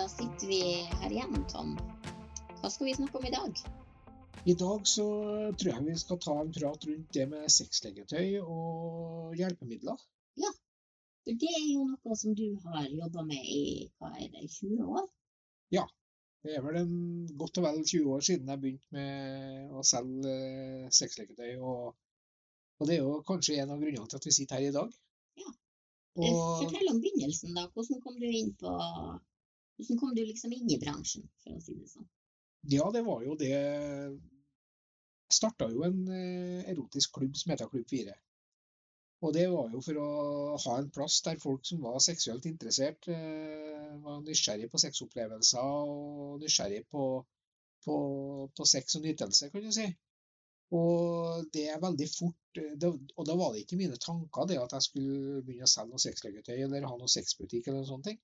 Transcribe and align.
da 0.00 0.08
sitter 0.08 0.46
vi 0.46 0.60
her 1.00 1.12
igjen, 1.12 1.42
Tom. 1.52 1.74
Hva 2.60 2.68
skal 2.72 2.86
vi 2.86 2.94
snakke 2.96 3.18
om 3.18 3.26
i 3.28 3.32
dag? 3.34 3.58
I 4.48 4.54
dag 4.56 4.86
så 4.88 5.04
tror 5.60 5.68
jeg 5.74 5.84
vi 5.84 5.96
skal 6.00 6.20
ta 6.24 6.36
en 6.40 6.52
prat 6.56 6.86
rundt 6.88 7.12
det 7.16 7.26
med 7.28 7.52
sexleketøy 7.52 8.38
og 8.40 9.36
hjelpemidler. 9.36 10.00
Ja, 10.40 10.52
for 11.26 11.36
det 11.42 11.52
er 11.52 11.66
jo 11.66 11.84
noe 11.90 12.16
som 12.16 12.32
du 12.38 12.46
har 12.64 12.88
jobba 12.88 13.26
med 13.28 13.44
i 13.44 13.62
hva 14.00 14.14
er 14.14 14.32
det, 14.32 14.48
20 14.56 14.88
år? 14.88 15.04
Ja, 15.76 15.84
det 16.46 16.56
er 16.56 16.64
vel 16.64 16.80
en 16.80 16.98
godt 17.42 17.60
og 17.60 17.68
vel 17.68 17.84
20 17.84 18.12
år 18.16 18.28
siden 18.30 18.48
jeg 18.48 18.64
begynte 18.64 18.96
med 18.96 19.76
å 19.76 19.84
selge 19.84 20.32
eh, 20.32 20.90
sexleketøy. 20.96 21.58
Og, 21.60 21.90
og, 22.78 22.86
det 22.88 22.96
er 22.96 23.02
jo 23.04 23.18
kanskje 23.28 23.60
en 23.60 23.76
av 23.76 23.84
grunnene 23.84 24.08
til 24.08 24.22
at 24.22 24.30
vi 24.30 24.38
sitter 24.38 24.62
her 24.62 24.70
i 24.70 24.76
dag. 24.80 25.00
Ja. 25.44 25.58
Og, 26.24 26.30
Fortell 26.62 26.94
om 26.94 27.04
begynnelsen, 27.04 27.52
da. 27.58 27.68
Hvordan 27.74 28.00
kom 28.06 28.16
du 28.16 28.30
inn 28.30 28.56
på 28.56 28.78
Hvordan 29.80 30.00
kom 30.00 30.14
du 30.16 30.22
liksom 30.24 30.52
inn 30.52 30.70
i 30.70 30.78
bransjen, 30.80 31.24
for 31.42 31.56
å 31.56 31.62
si 31.64 31.76
det 31.78 31.88
sånn? 31.90 32.08
Ja, 32.68 32.90
det 32.92 33.00
var 33.06 33.22
jo 33.24 33.36
det 33.40 33.50
Jeg 33.50 34.18
starta 35.32 35.70
jo 35.72 35.84
en 35.86 36.02
eh, 36.12 36.66
erotisk 36.72 37.14
klubb 37.16 37.38
som 37.38 37.54
heter 37.54 37.70
Klubb 37.70 37.88
4. 37.88 38.16
Og 39.20 39.34
det 39.36 39.46
var 39.52 39.68
jo 39.72 39.80
for 39.84 40.00
å 40.00 40.10
ha 40.64 40.76
en 40.80 40.90
plass 40.92 41.18
der 41.26 41.40
folk 41.40 41.66
som 41.68 41.82
var 41.84 41.98
seksuelt 42.04 42.46
interessert, 42.50 43.08
eh, 43.12 43.90
var 44.04 44.22
nysgjerrig 44.24 44.70
på 44.72 44.80
sexopplevelser 44.82 45.90
og 45.94 46.40
nysgjerrig 46.42 46.86
på, 46.92 47.04
på, 47.84 47.96
på 48.56 48.68
sex 48.74 48.96
og 48.98 49.04
nytelse, 49.06 49.50
kan 49.52 49.66
du 49.66 49.72
si. 49.76 49.86
Og 50.76 51.46
det 51.54 51.66
er 51.68 51.82
veldig 51.82 52.08
fort 52.10 52.60
eh, 52.62 52.74
det, 52.80 52.90
Og 53.16 53.26
da 53.28 53.36
var 53.38 53.52
det 53.52 53.64
ikke 53.64 53.78
mine 53.80 54.00
tanker 54.00 54.48
det 54.48 54.60
at 54.62 54.76
jeg 54.76 54.88
skulle 54.88 55.44
begynne 55.44 55.68
å 55.68 55.72
selge 55.72 55.92
noe 55.94 56.04
sexleketøy 56.06 56.56
eller 56.56 56.86
ha 56.86 56.96
noe 56.98 57.10
sexbutikk 57.10 57.68
eller 57.68 57.82
noen 57.82 57.90
sånne 57.92 58.08
ting. 58.10 58.20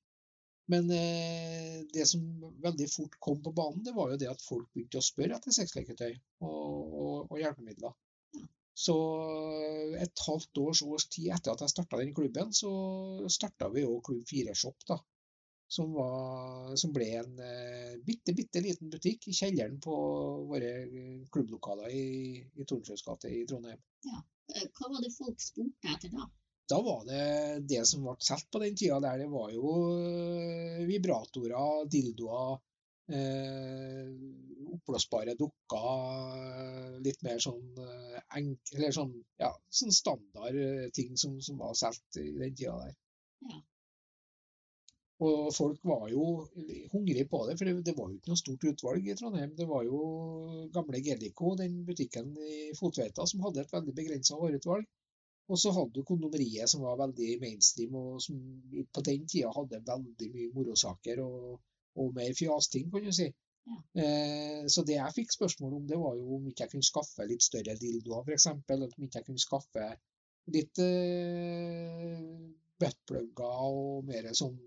Men 0.73 0.91
eh, 0.91 1.85
det 1.95 2.07
som 2.11 2.23
veldig 2.63 2.89
fort 2.91 3.15
kom 3.23 3.43
på 3.43 3.53
banen, 3.55 3.85
det 3.87 3.95
var 3.95 4.11
jo 4.11 4.19
det 4.21 4.31
at 4.33 4.43
folk 4.43 4.67
begynte 4.75 4.99
å 4.99 5.09
spørre 5.09 5.39
etter 5.39 5.55
sexleketøy 5.55 6.13
og, 6.13 6.49
og, 6.51 7.13
og 7.31 7.39
hjelpemidler. 7.39 7.95
Så 8.77 8.95
et 10.05 10.23
halvt 10.27 10.59
års 10.61 10.83
års 10.85 11.07
tid 11.15 11.31
etter 11.33 11.55
at 11.55 11.63
jeg 11.65 11.73
starta 11.73 12.01
den 12.01 12.13
klubben, 12.17 12.51
så 12.53 12.71
starta 13.33 13.71
vi 13.73 13.87
jo 13.87 14.01
Klubb 14.05 14.27
4-shop, 14.29 14.83
da. 14.91 14.99
Som, 15.77 15.95
var, 15.97 16.75
som, 16.79 16.93
ble 16.95 17.07
en 17.19 17.41
eh, 17.43 17.95
bitte, 18.07 18.35
bitte 18.39 18.61
liten 18.63 18.91
butikk 18.93 19.25
i 19.27 19.35
kjelleren 19.35 19.81
på 19.83 19.95
våre 20.47 20.69
klubblokaler 21.35 21.91
i, 21.91 22.05
i 22.55 22.67
Tornsjøs 22.71 23.03
gate 23.03 23.33
i 23.35 23.41
Trondheim. 23.51 23.81
Ja. 24.07 24.21
Eh, 24.55 24.69
hva 24.77 24.93
var 24.93 25.03
det 25.03 25.11
folk 25.17 25.43
spurte 25.43 25.91
etter 25.97 26.13
da? 26.15 26.29
Da 26.71 26.81
var 26.83 27.05
det 27.07 27.27
det 27.71 27.83
som 27.87 28.03
ble 28.07 28.17
solgt 28.29 28.49
på 28.51 28.63
den 28.63 28.79
tida 28.79 28.99
der. 29.05 29.21
Det 29.23 29.29
var 29.31 29.53
jo 29.55 29.75
eh, 30.03 30.81
vibratorer, 30.89 31.85
dildoer, 31.93 32.57
eh, 33.19 34.11
oppblåsbare 34.75 35.37
dukker, 35.39 36.99
litt 37.07 37.23
mer 37.27 37.39
sånn 37.47 37.79
eh, 37.85 38.19
enk, 38.41 38.75
eller 38.75 38.99
sånn, 38.99 39.15
ja, 39.43 39.53
sånn 39.81 39.95
standard 39.95 40.59
eh, 40.65 40.91
ting 40.99 41.15
som, 41.23 41.39
som 41.49 41.63
var 41.63 41.79
solgt 41.79 42.19
i 42.23 42.33
den 42.35 42.59
tida 42.59 42.77
der. 42.83 42.99
Ja. 43.47 43.63
Og 45.27 45.49
folk 45.57 45.81
var 45.89 46.11
jo 46.13 46.25
hungrige 46.93 47.25
på 47.31 47.39
det, 47.49 47.55
for 47.57 47.65
det, 47.65 47.79
det, 47.87 47.95
var 47.97 48.11
jo 48.11 48.19
ikke 48.19 48.35
noe 48.35 48.41
stort 48.43 48.67
utvalg 48.69 49.07
i 49.09 49.15
Trondheim. 49.17 49.55
Det 49.57 49.65
var 49.71 49.87
jo 49.87 50.01
gamle 50.75 51.01
Gelico, 51.01 51.55
den 51.57 51.79
butikken 51.89 52.35
i 52.37 52.75
Fotveita, 52.77 53.25
som 53.31 53.47
hadde 53.47 53.63
et 53.63 53.73
veldig 53.73 53.95
begrensa 53.97 54.37
vareutvalg. 54.37 54.85
Og 55.47 55.61
så 55.63 55.71
hadde 55.71 55.95
du 55.95 56.07
kondomeriet, 56.07 56.67
som 56.71 56.83
var 56.83 56.99
veldig 56.99 57.37
mainstream, 57.43 57.95
og 57.95 58.23
som 58.23 58.39
på 58.93 59.03
den 59.07 59.27
tida 59.31 59.53
hadde 59.55 59.83
veldig 59.87 60.31
mye 60.33 60.53
morosaker 60.57 61.23
og, 61.23 61.61
og 62.03 62.15
mer 62.17 62.33
fjasting, 62.35 62.89
kan 62.91 63.07
du 63.07 63.13
si. 63.15 63.29
Ja. 63.67 63.77
Eh, 64.03 64.67
så 64.71 64.83
det 64.87 64.99
jeg 64.99 65.15
fikk 65.15 65.35
spørsmål 65.35 65.79
om, 65.79 65.87
det 65.87 65.99
var 65.99 66.19
jo 66.19 66.39
om 66.39 66.51
ikke 66.51 66.67
jeg 66.67 66.75
kunne 66.75 66.89
skaffe 66.89 67.27
litt 67.31 67.47
større 67.47 67.77
dildoer, 67.79 68.27
f.eks. 68.27 68.49
Eller 68.75 68.91
om 68.91 69.07
ikke 69.07 69.23
jeg 69.23 69.29
kunne 69.29 69.43
skaffe 69.43 69.87
litt 70.55 70.83
eh, 70.83 72.19
buttplugger 72.83 73.67
og 73.71 74.07
mer 74.11 74.31
sånn 74.39 74.59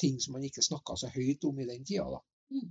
ting 0.00 0.16
som 0.20 0.36
man 0.36 0.44
ikke 0.46 0.64
snakka 0.64 0.96
så 0.98 1.10
høyt 1.14 1.44
om 1.48 1.60
i 1.60 1.68
den 1.68 1.84
tida. 1.86 2.06
da. 2.16 2.20
Mm. 2.56 2.70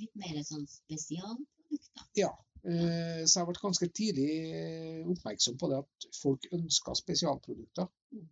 Litt 0.00 0.16
mer 0.22 0.42
sånn 0.46 0.66
spesialprodukter? 0.70 2.06
Ja. 2.18 2.30
Uh, 2.64 3.22
så 3.24 3.40
jeg 3.40 3.48
ble 3.48 3.62
ganske 3.62 3.88
tidlig 3.96 4.32
oppmerksom 5.08 5.56
på 5.60 5.70
det 5.70 5.80
at 5.80 6.10
folk 6.20 6.50
ønska 6.56 6.96
spesialprodukter. 6.98 7.88
Mm. 8.16 8.28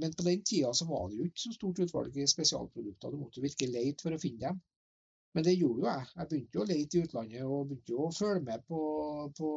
Men 0.00 0.12
på 0.14 0.22
den 0.22 0.44
tida 0.46 0.68
så 0.78 0.86
var 0.86 1.08
det 1.10 1.16
jo 1.18 1.24
ikke 1.26 1.42
så 1.42 1.50
stort 1.52 1.80
utvalg 1.82 2.14
i 2.16 2.26
spesialprodukter. 2.30 3.10
Du 3.10 3.18
måtte 3.18 3.42
virkelig 3.42 3.72
leite 3.74 4.04
for 4.06 4.14
å 4.14 4.20
finne 4.22 4.44
dem. 4.44 4.60
Men 5.34 5.46
det 5.46 5.56
gjorde 5.58 5.82
jo 5.82 5.88
jeg. 5.88 6.06
Jeg 6.16 6.28
begynte 6.30 6.58
jo 6.58 6.62
å 6.62 6.68
lete 6.68 6.96
i 6.96 7.02
utlandet 7.04 7.44
og 7.44 7.66
begynte 7.68 7.94
jo 7.94 8.06
å 8.06 8.14
følge 8.14 8.44
med 8.46 8.64
på, 8.70 8.80
på, 9.38 9.50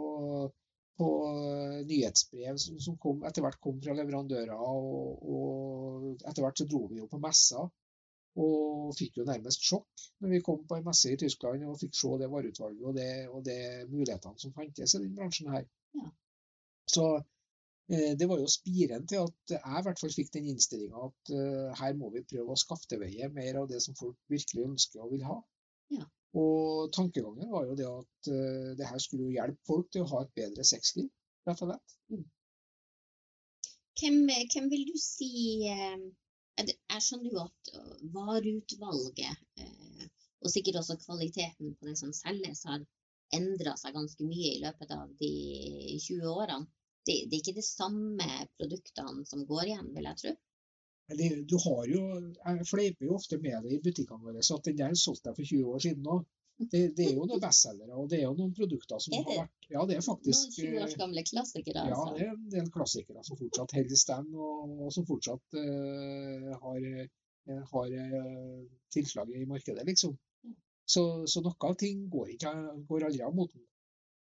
på 1.00 1.08
nyhetsbrev 1.90 2.60
som, 2.62 2.82
som 2.88 2.98
kom, 3.06 3.24
etter 3.30 3.46
hvert 3.46 3.62
kom 3.64 3.80
fra 3.86 3.96
leverandører. 3.98 4.54
Og, 4.58 5.24
og, 5.38 6.12
etter 6.22 6.46
hvert 6.46 6.62
så 6.62 6.68
dro 6.70 6.84
vi 6.92 7.02
jo 7.02 7.10
på 7.10 7.22
messer 7.24 7.70
og 8.42 8.96
fikk 8.98 9.20
jo 9.20 9.28
nærmest 9.28 9.62
sjokk 9.62 10.06
når 10.24 10.32
vi 10.32 10.42
kom 10.46 10.64
på 10.70 10.80
en 10.80 10.88
messe 10.88 11.12
i 11.14 11.20
Tyskland 11.20 11.66
og 11.70 11.78
fikk 11.82 11.94
se 11.98 12.16
det 12.22 12.30
vareutvalget 12.32 12.88
og 12.90 12.96
det, 12.98 13.12
og 13.30 13.46
det 13.46 13.60
mulighetene 13.92 14.42
som 14.42 14.56
fantes 14.56 14.96
i 14.96 15.04
den 15.04 15.14
bransjen 15.18 15.52
her. 15.54 15.68
Ja. 16.00 16.10
Så 16.90 17.06
eh, 17.92 18.14
det 18.20 18.28
var 18.30 18.42
jo 18.42 18.50
spiren 18.50 19.06
til 19.10 19.22
at 19.28 19.54
jeg 19.54 19.62
i 19.62 19.86
hvert 19.86 20.02
fall 20.02 20.16
fikk 20.16 20.34
den 20.34 20.50
innstillinga 20.54 21.06
at 21.10 21.34
uh, 21.36 21.70
her 21.78 21.96
må 22.00 22.10
vi 22.16 22.26
prøve 22.34 22.56
å 22.56 22.60
skaffe 22.60 22.90
til 22.90 23.04
veie 23.04 23.30
mer 23.38 23.62
av 23.62 23.70
det 23.70 23.84
som 23.86 23.98
folk 24.00 24.18
virkelig 24.34 24.66
ønsker 24.72 25.06
og 25.06 25.14
vil 25.14 25.26
ha. 25.30 25.40
Ja. 25.94 26.10
Og 26.34 26.90
tankegangen 26.96 27.52
var 27.54 27.68
jo 27.70 27.78
det 27.78 27.90
at 27.90 28.32
uh, 28.34 28.72
det 28.80 28.90
her 28.90 29.04
skulle 29.04 29.30
jo 29.30 29.38
hjelpe 29.38 29.70
folk 29.70 29.94
til 29.94 30.08
å 30.08 30.12
ha 30.16 30.24
et 30.26 30.34
bedre 30.42 30.66
sexliv, 30.66 31.12
rett 31.46 31.62
og 31.62 31.70
slett. 31.70 32.00
Mm. 32.10 32.26
Hvem, 34.02 34.16
hvem, 34.26 34.72
vil 34.72 34.88
du 34.90 34.96
si 34.98 35.30
Jeg 36.62 37.02
skjønner 37.02 37.34
jo 37.34 37.44
at 37.48 37.72
vareutvalget, 38.14 39.40
uh, 39.64 40.04
og 40.44 40.52
sikkert 40.54 40.82
også 40.82 41.00
kvaliteten 41.02 41.74
på 41.80 41.90
det 41.90 41.96
som 41.98 42.14
selges, 42.14 42.66
har 42.70 42.84
endra 43.34 43.74
seg 43.80 43.96
ganske 43.96 44.28
mye 44.28 44.54
i 44.54 44.62
løpet 44.62 44.94
av 44.94 45.12
de 45.20 45.34
20 45.98 46.30
årene. 46.30 46.68
Det, 47.04 47.16
det, 47.28 47.36
er 47.36 47.42
ikke 47.42 47.58
de 47.58 47.66
samme 47.66 48.28
produktene 48.60 49.26
som 49.28 49.42
går 49.48 49.72
igjen, 49.72 49.90
vil 49.96 50.08
jeg 50.08 50.20
tro? 50.22 50.34
du 51.52 51.58
har 51.66 51.90
jo, 51.92 52.04
Jeg 52.46 52.68
fleiper 52.70 53.06
jo 53.06 53.18
ofte 53.18 53.38
med 53.44 53.66
det 53.66 53.74
i 53.76 53.82
butikkene 53.84 54.24
våre, 54.24 54.44
så 54.46 54.56
at 54.60 54.70
den 54.70 54.78
der 54.80 54.96
solgte 54.96 55.30
jeg 55.30 55.40
for 55.40 55.50
20 55.50 55.74
år 55.74 55.84
siden 55.88 56.08
òg. 56.16 56.24
Det, 56.72 56.82
det, 56.98 57.06
er 57.06 57.18
jo 57.18 57.26
noen 57.28 57.42
bestselgere, 57.42 57.96
og 57.98 58.10
det 58.12 58.20
er 58.20 58.24
jo 58.28 58.36
noen 58.38 58.54
produkter 58.56 59.02
som 59.04 59.16
har 59.18 59.28
vært 59.30 59.68
Ja, 59.74 59.84
det 59.90 59.98
er 59.98 60.06
faktisk 60.06 60.58
Noen 60.60 60.70
20 60.74 60.86
års 60.86 60.96
gamle 61.00 61.24
klassikere, 61.28 61.84
altså? 61.84 62.06
Ja, 62.06 62.16
det 62.18 62.26
er 62.26 62.32
en 62.34 62.50
del 62.54 62.70
klassikere 62.74 63.24
som 63.28 63.40
fortsatt 63.40 63.76
holder 63.78 64.00
stand, 64.00 64.36
og, 64.36 64.74
og, 64.78 64.88
som 64.96 65.08
fortsatt 65.10 65.58
uh, 65.58 66.50
har, 66.66 66.88
uh, 67.50 67.64
har 67.74 67.98
uh, 67.98 68.62
tilslag 68.94 69.34
i 69.34 69.46
markedet, 69.50 69.86
liksom. 69.90 70.16
Så, 70.86 71.04
så, 71.32 71.42
noe 71.42 71.70
av 71.70 71.78
ting 71.80 72.08
går, 72.12 72.34
ikke, 72.36 72.54
går 72.90 73.08
aldri 73.08 73.24
av 73.24 73.36
moten. 73.36 73.64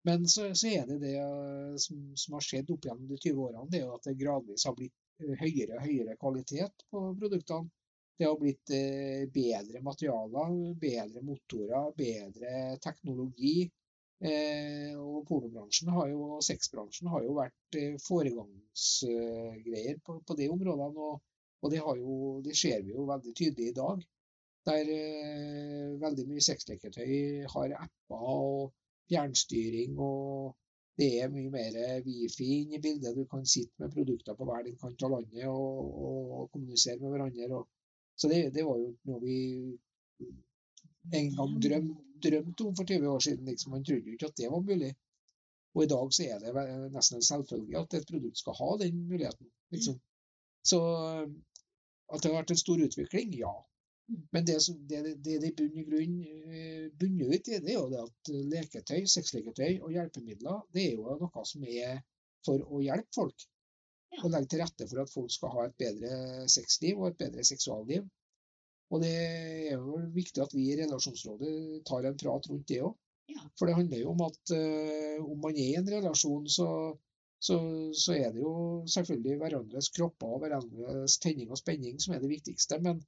Men 0.08 0.28
så, 0.28 0.50
så, 0.56 0.72
er 0.72 0.88
det 0.88 1.00
det 1.04 1.16
som, 1.84 2.02
som 2.20 2.36
har 2.38 2.44
skjedd 2.46 2.72
opp 2.74 2.86
gjennom 2.88 3.08
de 3.08 3.20
20 3.20 3.46
årene, 3.48 3.68
det 3.72 3.82
er 3.82 3.88
jo 3.88 3.96
at 3.96 4.08
det 4.08 4.20
gradvis 4.20 4.68
har 4.68 4.76
blitt 4.78 4.96
høyere 5.40 5.76
og 5.76 5.84
høyere 5.84 6.16
kvalitet 6.20 6.86
på 6.92 7.04
produktene. 7.20 7.72
Det 8.20 8.26
har 8.28 8.36
blitt 8.40 8.72
eh, 8.76 9.30
bedre 9.32 9.80
materialer, 9.80 10.56
bedre 10.80 11.22
motorer, 11.24 11.86
bedre 11.96 12.50
teknologi. 12.84 13.62
Eh, 14.20 14.92
og 15.00 15.22
pornobransjen 15.30 15.92
har 15.96 16.10
jo, 16.12 16.26
og 16.36 16.44
sexbransjen 16.44 17.08
har 17.14 17.24
jo 17.24 17.38
vært 17.38 17.78
eh, 17.80 17.96
foregangsgreier 18.04 20.02
på, 20.04 20.18
på 20.28 20.38
de 20.42 20.50
områdene. 20.52 21.08
Og, 21.08 21.24
og 21.64 21.72
det, 21.72 21.80
jo, 21.80 22.18
det, 22.44 22.58
ser 22.60 22.84
vi 22.84 22.92
jo 22.98 23.08
veldig 23.08 23.34
tydelig 23.40 23.70
i 23.72 23.78
dag. 23.80 24.04
Der 24.68 24.94
veldig 26.04 26.28
mye 26.28 26.44
sexleketøy 26.44 27.48
har 27.56 27.78
apper 27.80 28.30
og 28.36 28.74
fjernstyring 29.08 29.96
og 29.96 30.52
det 31.00 31.14
er 31.24 31.32
mye 31.32 31.56
mer 31.56 32.04
wifi 32.04 32.52
inn 32.58 32.76
i 32.76 32.84
bildet. 32.84 33.16
Du 33.16 33.24
kan 33.32 33.48
sitte 33.48 33.80
med 33.80 33.96
produkter 33.96 34.36
på 34.36 34.44
hver 34.52 34.68
din 34.68 34.76
kant 34.84 35.08
av 35.08 35.16
landet 35.16 35.48
og, 35.48 36.00
og 36.04 36.50
kommunisere 36.52 37.00
med 37.00 37.16
hverandre. 37.16 37.64
Og, 37.64 37.79
så 38.20 38.28
det, 38.32 38.42
det, 38.56 38.66
var 38.68 38.78
jo 38.82 38.92
noe 39.08 39.20
vi 39.24 39.38
en 41.16 41.30
gang 41.36 41.54
drømte 41.64 42.10
drømt 42.22 42.62
om 42.62 42.76
for 42.76 42.84
20 42.84 43.08
år 43.08 43.20
siden. 43.20 43.46
Liksom. 43.46 43.72
Man 43.72 43.86
trodde 43.86 44.10
jo 44.10 44.18
ikke 44.18 44.30
at 44.32 44.38
det 44.38 44.52
var 44.52 44.66
mulig. 44.66 44.92
Og 45.76 45.84
i 45.84 45.88
dag 45.88 46.14
så 46.14 46.26
er 46.26 46.44
det 46.44 46.66
nesten 46.94 47.20
en 47.20 47.26
selvfølge 47.26 47.80
at 47.80 47.96
et 47.96 48.08
produkt 48.10 48.42
skal 48.42 48.58
ha 48.58 48.70
den 48.82 49.04
muligheten. 49.08 49.50
Liksom. 49.72 50.00
Så 50.66 50.80
at 52.10 52.24
det 52.24 52.32
har 52.32 52.40
vært 52.40 52.56
en 52.56 52.64
stor 52.64 52.82
utvikling, 52.86 53.36
ja. 53.38 53.54
Men 54.34 54.46
det, 54.46 54.56
som, 54.66 54.78
det, 54.90 55.04
det, 55.26 55.36
det 55.44 55.52
bunn 55.58 55.84
grunn 55.86 56.16
eh, 56.26 56.88
bunner 56.98 57.30
ut 57.30 57.50
i, 57.52 57.60
det 57.62 57.76
er 57.76 57.78
jo 57.78 57.92
det 57.92 58.00
at 58.02 58.32
leketøy, 58.54 59.04
sexleketøy 59.06 59.84
og 59.86 59.92
hjelpemidler 59.94 60.64
det 60.74 60.88
er 60.88 60.96
jo 60.96 61.18
noe 61.20 61.44
som 61.46 61.68
er 61.70 62.00
for 62.48 62.64
å 62.66 62.82
hjelpe 62.82 63.14
folk. 63.14 63.46
Og 64.20 64.32
legge 64.34 64.50
til 64.52 64.64
rette 64.64 64.88
for 64.90 65.04
at 65.04 65.12
folk 65.14 65.32
skal 65.32 65.54
ha 65.54 65.68
et 65.68 65.76
bedre 65.80 66.48
sexliv 66.52 67.00
og 67.00 67.12
et 67.12 67.20
bedre 67.22 67.46
seksualliv. 67.48 68.08
Og 68.90 69.04
det 69.04 69.12
er 69.14 69.76
jo 69.78 70.00
viktig 70.16 70.42
at 70.44 70.56
vi 70.56 70.72
i 70.72 70.80
Relasjonsrådet 70.80 71.84
tar 71.88 72.08
en 72.10 72.18
prat 72.18 72.50
rundt 72.50 72.68
det 72.72 72.82
òg. 72.88 72.96
Ja. 73.30 73.44
For 73.60 73.70
det 73.70 73.76
handler 73.78 74.02
jo 74.02 74.16
om 74.16 74.24
at 74.26 74.54
uh, 74.58 75.20
om 75.22 75.38
man 75.44 75.54
er 75.54 75.68
i 75.68 75.78
en 75.78 75.92
relasjon, 75.94 76.48
så, 76.50 76.68
så, 77.38 77.58
så, 77.94 78.16
er 78.16 78.34
det 78.34 78.42
jo 78.42 78.54
selvfølgelig 78.90 79.38
hverandres 79.44 79.92
kropper 79.94 80.34
og 80.34 80.42
hverandres 80.44 81.20
tenning 81.22 81.54
og 81.54 81.62
spenning 81.62 82.02
som 82.02 82.16
er 82.16 82.24
det 82.24 82.32
viktigste. 82.32 82.80
Men, 82.86 83.04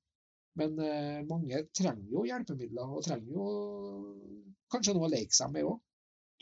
men 0.62 0.78
uh, 0.78 1.24
mange 1.32 1.64
trenger 1.74 2.14
jo 2.14 2.28
hjelpemidler, 2.30 2.94
og 2.94 3.08
trenger 3.08 3.34
jo 3.34 3.48
kanskje 4.72 4.96
noe 4.96 5.10
å 5.10 5.14
leke 5.16 5.34
seg 5.36 5.56
med 5.56 5.72
òg. 5.72 5.82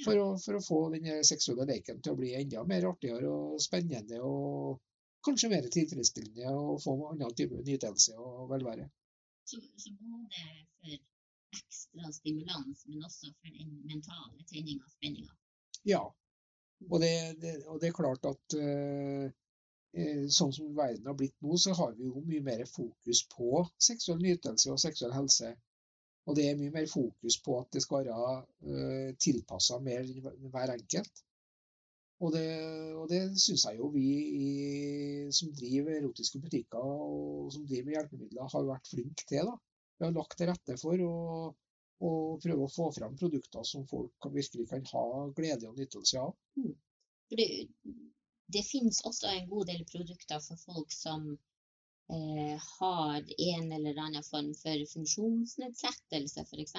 For, 0.04 0.38
for, 0.40 0.56
å 0.56 0.64
få 0.64 0.80
den 0.94 1.08
seksuelle 1.28 1.66
leken 1.68 2.00
til 2.04 2.14
å 2.14 2.20
bli 2.20 2.30
enda 2.38 2.64
mer 2.68 2.88
artigere 2.88 3.28
og 3.28 3.60
spennende 3.64 4.22
og 4.24 4.80
kanskje 5.26 5.50
mer 5.52 5.68
tilfredsstillende 5.74 6.54
og 6.56 6.80
få 6.84 6.96
annen 7.10 7.36
type 7.36 7.60
nytelse 7.68 8.16
og 8.16 8.46
velvære. 8.54 8.88
Så, 9.50 9.60
så 9.82 9.92
både 10.00 10.46
for 10.80 11.58
ekstra 11.58 12.14
stimulans, 12.16 12.86
men 12.88 13.04
også 13.04 13.34
for 13.34 13.60
den 13.60 13.76
mentale 13.90 14.48
tenninga 14.52 14.86
og 14.86 14.96
spenninga. 14.96 15.36
Ja, 15.90 16.04
og 16.88 17.00
det, 17.04 17.14
det, 17.42 17.54
og 17.68 17.80
det, 17.82 17.90
er 17.90 17.98
klart 17.98 18.28
at 18.30 18.56
uh, 18.60 19.32
sånn 20.32 20.54
som 20.56 20.76
verden 20.78 21.10
har 21.10 21.18
blitt 21.18 21.36
nå, 21.44 21.58
så 21.58 21.74
har 21.80 21.96
vi 21.98 22.08
jo 22.08 22.24
mye 22.24 22.44
mer 22.46 22.64
fokus 22.70 23.24
på 23.34 23.66
seksuell 23.90 24.22
nytelse 24.24 24.72
og 24.72 24.82
seksuell 24.82 25.16
helse. 25.16 25.56
Og 26.30 26.36
det 26.38 26.46
er 26.46 26.60
mye 26.60 26.74
mer 26.74 26.86
fokus 26.90 27.40
på 27.42 27.56
at 27.58 27.72
det 27.74 27.82
skal 27.82 28.06
være 28.06 28.34
uh, 28.70 29.10
tilpassa 29.18 29.80
mer 29.82 30.06
hver 30.54 30.76
enkelt. 30.76 31.24
Og 32.20 32.34
det, 32.36 32.48
og 33.00 33.08
det 33.08 33.22
syns 33.40 33.64
jeg 33.66 33.80
jo 33.80 33.88
vi 33.94 34.06
i, 34.44 34.50
som 35.32 35.54
driver 35.56 35.96
erotiske 35.96 36.42
butikker 36.44 36.84
og 36.84 37.48
som 37.56 37.64
driver 37.64 37.88
med 37.88 37.96
hjelpemidler, 37.96 38.52
har 38.54 38.68
vært 38.68 38.92
flinke 38.92 39.26
til. 39.30 39.48
da. 39.48 39.56
Vi 40.00 40.06
har 40.06 40.16
lagt 40.16 40.36
til 40.40 40.52
rette 40.52 40.76
for 40.82 41.06
å, 41.06 41.16
å 42.04 42.12
prøve 42.44 42.66
å 42.66 42.74
få 42.74 42.90
fram 42.98 43.16
produkter 43.20 43.64
som 43.68 43.88
folk 43.88 44.28
virkelig 44.36 44.68
kan 44.72 44.84
ha 44.92 45.06
glede 45.38 45.72
og 45.72 45.80
nytelse 45.80 46.26
av. 46.26 46.36
Mm. 46.60 46.76
Det, 47.32 47.48
det 48.52 48.66
finnes 48.68 49.00
også 49.08 49.32
en 49.32 49.48
god 49.48 49.72
del 49.72 49.86
produkter 49.88 50.44
for 50.44 50.60
folk 50.66 50.92
som 50.96 51.32
eh, 51.32 51.49
har 52.10 53.26
en 53.54 53.72
eller 53.76 54.00
annen 54.02 54.24
form 54.26 54.54
for 54.58 54.86
funksjonsnedsettelse, 54.94 56.42
f.eks. 56.42 56.74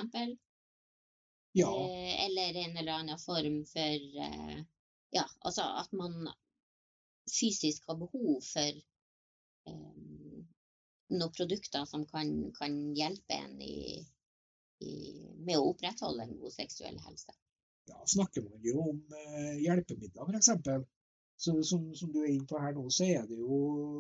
Ja. 1.53 1.91
Eh, 1.91 2.27
eller 2.27 2.55
en 2.55 2.77
eller 2.77 2.93
annen 2.93 3.19
form 3.19 3.65
for 3.67 4.23
eh, 4.27 4.65
ja, 5.11 5.25
altså 5.39 5.63
at 5.63 5.93
man 5.93 6.29
fysisk 7.41 7.87
har 7.87 7.99
behov 7.99 8.41
for 8.47 8.79
um, 9.71 10.47
noen 11.11 11.35
produkter 11.35 11.85
som 11.91 12.07
kan, 12.07 12.31
kan 12.59 12.77
hjelpe 12.95 13.35
en 13.35 13.59
i, 13.63 14.07
i, 14.87 14.95
med 15.43 15.59
å 15.59 15.73
opprettholde 15.73 16.27
en 16.27 16.39
god 16.39 16.55
seksuell 16.55 16.99
helse. 17.07 17.35
Ja, 17.91 17.99
snakker 18.07 18.47
man 18.47 18.63
jo 18.63 18.87
om 18.93 19.03
eh, 19.19 19.59
hjelpemidler, 19.65 20.31
f.eks. 20.31 20.53
Så, 21.41 21.63
som, 21.65 21.85
som, 21.97 22.11
du 22.13 22.19
er 22.21 22.35
inne 22.35 22.45
på 22.49 22.59
her 22.61 22.75
nå, 22.77 22.83
så 22.93 23.07
det 23.29 23.37
jo, 23.39 23.59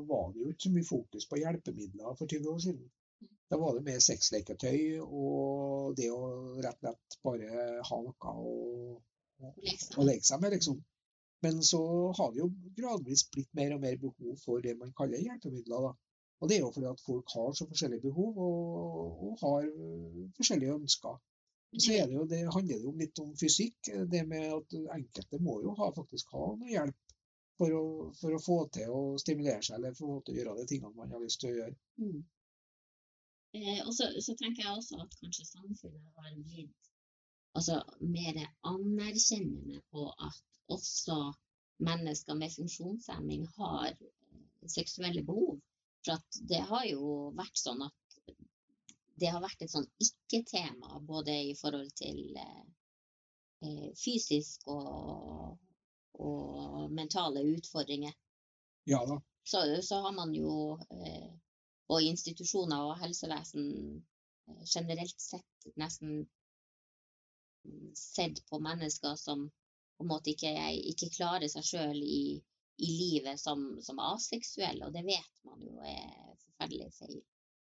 var 0.08 0.26
det 0.34 0.42
jo 0.42 0.50
ikke 0.52 0.66
så 0.66 0.72
mye 0.74 0.88
fokus 0.88 1.26
på 1.28 1.38
hjelpemidler 1.40 2.18
for 2.18 2.28
20 2.28 2.50
år 2.50 2.58
siden. 2.66 2.90
Da 3.50 3.58
var 3.62 3.74
det 3.74 3.84
mer 3.86 4.02
sexleketøy 4.04 4.98
og 5.00 5.94
det 5.96 6.10
å 6.12 6.20
rett 6.60 6.76
og 6.76 6.84
slett 6.84 7.16
bare 7.24 7.62
ha 7.88 8.00
noe 8.04 8.34
å, 8.44 8.52
å, 9.48 10.04
leke 10.04 10.28
seg 10.28 10.44
med, 10.44 10.52
liksom. 10.58 10.76
Men 11.46 11.64
så 11.64 11.80
har 12.18 12.34
det 12.34 12.42
jo 12.42 12.50
gradvis 12.76 13.24
blitt 13.32 13.48
mer 13.56 13.72
og 13.78 13.80
mer 13.86 13.96
behov 14.04 14.36
for 14.44 14.60
det 14.66 14.76
man 14.76 14.92
kaller 15.00 15.24
hjelpemidler. 15.24 15.88
Da. 15.88 16.20
Og 16.44 16.52
det 16.52 16.58
er 16.58 16.64
jo 16.66 16.72
fordi 16.76 16.92
at 16.92 17.04
folk 17.06 17.32
har 17.38 17.56
så 17.56 17.66
forskjellige 17.70 18.04
behov 18.10 18.36
og, 18.50 19.28
og 19.30 19.46
har 19.46 19.72
forskjellige 20.36 20.76
ønsker. 20.76 21.16
Så 21.72 21.94
det, 21.94 22.04
jo, 22.12 22.26
det 22.28 22.42
handler 22.52 22.76
det 22.76 22.84
jo 22.84 22.92
litt 23.00 23.24
om 23.24 23.32
fysikk. 23.40 23.94
Det 24.12 24.26
med 24.28 24.50
at 24.58 24.76
enkelte 24.98 25.40
må 25.40 25.62
jo 25.64 25.72
ha, 25.80 25.88
faktisk 25.96 26.36
ha 26.36 26.52
noe 26.52 26.76
hjelp 26.76 27.09
for 27.60 27.76
å, 27.76 27.86
for 28.16 28.34
å, 28.36 28.40
få 28.40 28.58
til 28.74 28.92
å 28.96 29.00
stimulere 29.20 29.60
seg 29.66 29.76
eller 29.76 29.96
få 29.96 30.14
til 30.24 30.34
å 30.34 30.38
gjøre 30.38 30.58
de 30.60 30.68
tingene 30.70 30.96
man 30.96 31.12
har 31.12 31.20
lyst 31.20 31.42
til 31.42 31.52
å 31.52 31.58
gjøre. 31.58 31.76
Mm. 32.00 32.20
Eh, 33.58 33.80
og 33.84 33.92
så, 33.92 34.08
tenker 34.38 34.62
jeg 34.64 34.72
også 34.72 35.00
at 35.02 35.16
kanskje 35.20 35.48
samfunnet 35.48 36.16
har 36.16 36.36
blitt 36.38 36.90
altså, 37.58 37.80
mer 38.00 38.38
anerkjennende 38.70 39.82
på 39.92 40.06
at 40.28 40.40
også 40.72 41.18
mennesker 41.84 42.38
med 42.38 42.54
funksjonshemming 42.54 43.46
har 43.58 43.90
eh, 43.90 44.44
seksuelle 44.78 45.24
behov. 45.26 45.58
For 46.06 46.40
det 46.48 46.62
har 46.70 46.86
jo 46.88 47.16
vært 47.36 47.60
sånn 47.60 47.84
at 47.84 47.96
det 49.20 49.28
har 49.28 49.42
vært 49.44 49.66
et 49.66 49.72
sånn 49.72 49.88
ikke-tema 50.00 51.02
både 51.04 51.34
i 51.50 51.56
forhold 51.58 51.90
til 51.98 52.38
eh, 52.40 52.62
eh, 53.66 53.90
fysisk 54.00 54.64
og, 54.72 55.58
og, 56.18 56.90
mentale 56.90 57.42
utfordringer. 57.54 58.12
Ja 58.90 59.04
da. 59.06 59.20
Så, 59.46 59.60
så 59.82 60.00
har 60.04 60.12
man 60.12 60.34
jo 60.34 60.78
eh, 60.90 61.30
og 61.90 62.02
institusjoner 62.02 62.90
og 62.90 62.98
helsevesen 63.00 63.64
eh, 64.48 64.62
generelt 64.66 65.22
sett 65.22 65.72
nesten 65.80 66.26
sett 67.94 68.46
på 68.48 68.58
mennesker 68.58 69.16
som 69.20 69.48
på 69.96 70.04
en 70.04 70.08
måte 70.08 70.32
ikke, 70.32 70.52
ikke 70.92 71.10
klarer 71.12 71.50
seg 71.52 71.66
sjøl 71.66 71.98
i, 72.00 72.40
i, 72.80 72.88
livet 72.88 73.40
som, 73.40 73.66
som 73.84 74.00
aseksuell, 74.00 74.80
og 74.86 74.94
det 74.94 75.02
vet 75.04 75.42
man 75.44 75.60
jo 75.66 75.74
er 75.84 76.06
forferdelig 76.40 76.88
feil. 76.96 77.18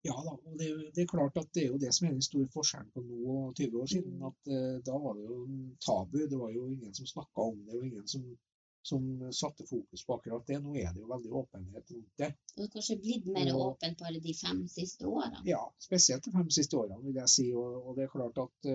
Ja 0.02 0.16
da, 0.24 0.32
og 0.32 0.54
det, 0.58 0.68
det, 0.94 1.02
er 1.02 1.08
klart 1.10 1.36
at 1.36 1.48
det 1.54 1.64
er 1.64 1.72
jo 1.74 1.80
det 1.80 1.90
som 1.92 2.06
er 2.08 2.14
den 2.16 2.24
store 2.24 2.48
forskjellen 2.54 2.92
på 2.94 3.02
nå 3.04 3.18
og 3.34 3.58
20 3.58 3.82
år 3.82 3.90
siden. 3.94 4.14
Mm. 4.16 4.28
at 4.30 4.52
eh, 4.56 4.76
Da 4.86 5.00
var 5.02 5.18
det 5.18 5.26
jo 5.26 5.40
en 5.44 5.58
tabu. 5.86 6.22
Det 6.30 6.38
var 6.38 6.54
jo 6.54 6.68
ingen 6.68 6.94
som 6.96 7.10
snakka 7.10 7.48
om 7.50 7.58
det, 7.66 7.74
og 7.76 7.86
ingen 7.86 8.06
som, 8.08 8.22
som, 8.90 9.10
satte 9.42 9.66
fokus 9.68 10.04
på 10.06 10.16
akkurat 10.16 10.46
det. 10.48 10.60
Nå 10.64 10.72
er 10.80 10.94
det 10.94 11.04
jo 11.04 11.10
veldig 11.10 11.34
åpenhet 11.42 11.92
rundt 11.96 12.22
det. 12.22 12.30
Og 12.54 12.62
det 12.62 12.68
har 12.68 12.72
kanskje 12.78 13.00
blitt 13.02 13.28
mer 13.34 13.52
og, 13.52 13.66
åpent 13.74 14.00
bare 14.06 14.24
de 14.28 14.36
fem 14.40 14.64
siste 14.72 15.10
årene? 15.10 15.44
Ja, 15.52 15.60
spesielt 15.88 16.24
de 16.24 16.32
fem 16.38 16.48
siste 16.60 16.80
årene, 16.80 17.02
vil 17.04 17.20
jeg 17.20 17.34
si. 17.36 17.50
Og, 17.52 17.76
og 17.84 18.00
det 18.00 18.06
er 18.06 18.16
klart 18.16 18.40
at 18.46 18.72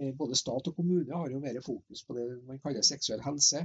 Eh, 0.00 0.14
både 0.14 0.36
stat 0.36 0.68
og 0.68 0.76
kommune 0.76 1.16
har 1.16 1.30
jo 1.32 1.40
mer 1.40 1.56
fokus 1.64 2.02
på 2.04 2.14
det 2.16 2.24
man 2.48 2.58
kaller 2.60 2.84
seksuell 2.84 3.22
helse. 3.24 3.62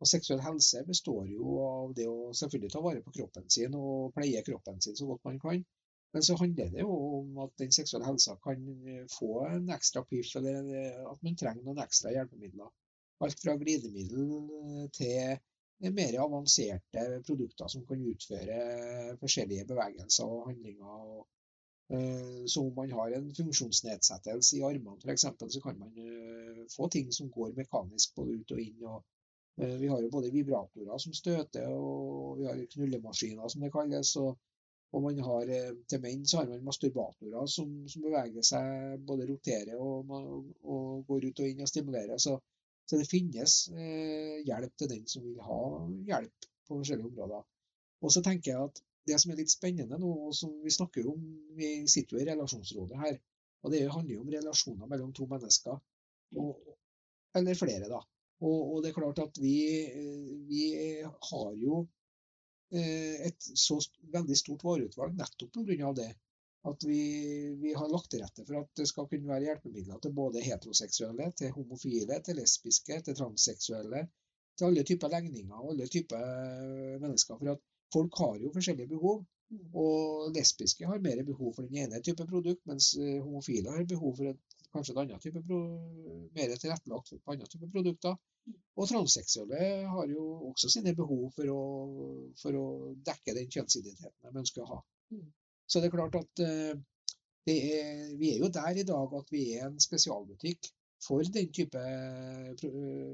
Og 0.00 0.08
seksuell 0.08 0.40
helse 0.40 0.80
består 0.88 1.26
jo 1.28 1.56
av 1.64 1.90
det 1.98 2.06
å 2.08 2.32
selvfølgelig 2.38 2.70
ta 2.72 2.80
vare 2.84 3.02
på 3.04 3.12
kroppen 3.18 3.50
sin 3.52 3.76
og 3.76 4.14
pleie 4.16 4.40
kroppen 4.46 4.80
sin 4.80 4.96
så 4.96 5.08
godt 5.10 5.26
man 5.28 5.40
kan. 5.42 5.66
Men 6.16 6.24
så 6.24 6.34
handler 6.40 6.70
det 6.72 6.80
jo 6.80 6.94
om 7.18 7.42
at 7.44 7.50
den 7.60 7.74
seksuelle 7.76 8.06
helsa 8.08 8.38
kan 8.40 8.62
eh, 8.88 9.02
få 9.12 9.42
en 9.50 9.68
ekstra 9.74 10.00
piff, 10.08 10.30
eller 10.40 10.70
eh, 10.72 11.02
at 11.10 11.26
man 11.26 11.36
trenger 11.36 11.66
noen 11.66 11.82
ekstra 11.84 12.14
hjelpemidler. 12.14 12.70
Alt 13.26 13.42
fra 13.42 13.52
glidemiddel 13.60 14.88
til 14.96 15.92
mer 15.98 16.16
avanserte 16.24 17.04
produkter 17.26 17.68
som 17.68 17.84
kan 17.88 18.04
utføre 18.12 18.56
forskjellige 19.20 19.66
bevegelser 19.68 20.32
og 20.38 20.48
handlinger. 20.48 21.26
Eh, 21.92 22.46
så 22.46 22.64
om 22.64 22.72
man 22.80 22.96
har 22.96 23.18
en 23.18 23.28
funksjonsnedsettelse 23.34 24.56
i 24.56 24.64
armene 24.70 24.96
f.eks., 25.04 25.28
så 25.56 25.60
kan 25.66 25.78
man 25.84 25.92
eh, 26.00 26.64
få 26.76 26.88
ting 26.88 27.12
som 27.12 27.28
går 27.30 27.52
mekanisk 27.60 28.16
både 28.16 28.40
ut 28.40 28.56
og 28.56 28.64
inn. 28.64 28.88
Og 28.88 29.04
eh, 29.60 29.76
vi 29.84 29.92
har 29.92 30.00
jo 30.02 30.10
både 30.16 30.32
vibratorer 30.32 30.98
som 30.98 31.14
støter, 31.14 31.68
og 31.68 32.40
vi 32.40 32.48
har 32.48 32.64
knullemaskiner 32.72 33.52
som 33.52 33.68
det 33.68 33.74
kalles. 33.76 34.16
Og, 34.16 34.40
og 34.94 35.02
man 35.02 35.18
har, 35.26 35.50
til 35.90 36.02
menn 36.02 36.22
så 36.28 36.40
har 36.40 36.50
man 36.50 36.64
masturbatorer 36.64 37.48
som, 37.50 37.72
som 37.90 38.04
beveger 38.06 38.44
seg, 38.46 39.00
både 39.08 39.26
roterer 39.28 39.74
og, 39.82 40.12
og, 40.14 41.02
går 41.08 41.26
ut 41.28 41.42
og 41.42 41.48
inn 41.50 41.64
og 41.64 41.70
stimulerer. 41.70 42.20
Så, 42.22 42.36
så 42.86 43.00
det 43.00 43.08
finnes 43.10 43.56
eh, 43.74 44.38
hjelp 44.46 44.76
til 44.78 44.92
den 44.94 45.04
som 45.10 45.26
vil 45.26 45.40
ha 45.42 45.60
hjelp 46.12 46.48
på 46.68 46.78
forskjellige 46.78 47.10
områder. 47.10 47.44
Og 48.04 48.12
så 48.14 48.22
tenker 48.24 48.52
jeg 48.52 48.70
at 48.70 48.82
det 49.06 49.18
som 49.22 49.32
er 49.32 49.40
litt 49.40 49.52
spennende 49.52 49.98
nå, 50.02 50.12
og 50.28 50.34
som 50.34 50.54
vi 50.64 50.72
snakker 50.74 51.06
om 51.10 51.22
Vi 51.56 51.68
sitter 51.90 52.16
jo 52.16 52.22
i 52.22 52.28
relasjonsrådet 52.30 52.98
her. 53.02 53.18
og 53.62 53.72
Det 53.72 53.84
handler 53.90 54.14
jo 54.14 54.22
om 54.24 54.32
relasjoner 54.32 54.90
mellom 54.90 55.12
to 55.14 55.26
mennesker. 55.30 55.78
Og, 56.36 56.74
eller 57.38 57.58
flere, 57.58 57.88
da. 57.90 58.00
Og, 58.44 58.58
og, 58.72 58.82
det 58.82 58.90
er 58.90 58.98
klart 58.98 59.22
at 59.22 59.38
vi, 59.40 59.54
vi 60.48 60.64
har 61.06 61.52
jo 61.56 61.80
eh, 61.80 61.95
et 62.74 63.48
så 63.54 63.76
veldig 64.12 64.36
stort 64.36 64.64
vareutvalg 64.66 65.14
nettopp 65.18 65.52
pga. 65.54 65.92
det. 65.94 66.12
At 66.66 66.82
vi, 66.82 67.00
vi, 67.62 67.72
har 67.78 67.90
lagt 67.92 68.10
til 68.10 68.24
rette 68.24 68.42
for 68.42 68.58
at 68.58 68.70
det 68.80 68.88
skal 68.90 69.06
kunne 69.06 69.30
være 69.30 69.44
hjelpemidler 69.46 70.00
til 70.02 70.14
både 70.16 70.42
heteroseksuelle, 70.42 71.28
til 71.38 71.52
homofile, 71.54 72.18
til 72.26 72.40
lesbiske, 72.40 72.98
til 73.06 73.14
transseksuelle. 73.20 74.02
Til 74.58 74.70
alle 74.70 74.82
typer 74.88 75.12
legninger 75.12 75.54
og 75.60 75.74
alle 75.74 75.86
typer 75.86 76.98
mennesker. 77.04 77.38
For 77.38 77.52
at 77.52 77.62
folk 77.94 78.18
har 78.18 78.40
jo 78.42 78.50
forskjellige 78.56 78.90
behov. 78.96 79.22
Og 79.78 80.32
lesbiske 80.34 80.86
har 80.90 81.02
mer 81.02 81.22
behov 81.26 81.52
for 81.54 81.66
den 81.66 81.84
ene 81.84 82.00
type 82.02 82.26
produkt, 82.26 82.64
mens 82.66 82.94
eh, 82.98 83.20
homofile 83.22 83.74
har 83.74 83.86
behov 83.88 84.16
for 84.18 84.32
et, 84.32 84.56
kanskje 84.74 84.94
en 84.96 85.02
annet 85.04 85.22
type 85.22 85.42
mer 86.36 86.56
tilrettelagt 86.58 87.12
for 87.12 87.32
andre 87.32 87.46
type 87.52 87.68
produkter. 87.72 88.16
Og 88.76 88.88
transseksuelle 88.90 89.60
har 89.90 90.10
jo 90.10 90.24
også 90.50 90.70
sine 90.70 90.94
behov 90.98 91.30
for 91.36 91.50
å, 91.52 91.62
for 92.42 92.58
å 92.58 92.66
dekke 93.06 93.34
den 93.38 93.48
kjønnsidentiteten 93.50 94.34
de 94.34 94.42
ønsker 94.42 94.64
å 94.64 94.70
ha. 94.74 94.80
Så 95.66 95.80
det 95.80 95.88
er 95.88 95.96
klart 95.96 96.18
at 96.18 96.42
eh, 96.44 96.74
det 97.46 97.56
er, 97.78 98.16
vi 98.18 98.32
er 98.34 98.42
jo 98.42 98.50
der 98.50 98.82
i 98.82 98.86
dag 98.86 99.14
at 99.20 99.32
vi 99.34 99.42
er 99.54 99.68
en 99.68 99.80
spesialbutikk 99.82 100.70
for 101.06 101.22
den 101.34 101.50
type 101.54 101.82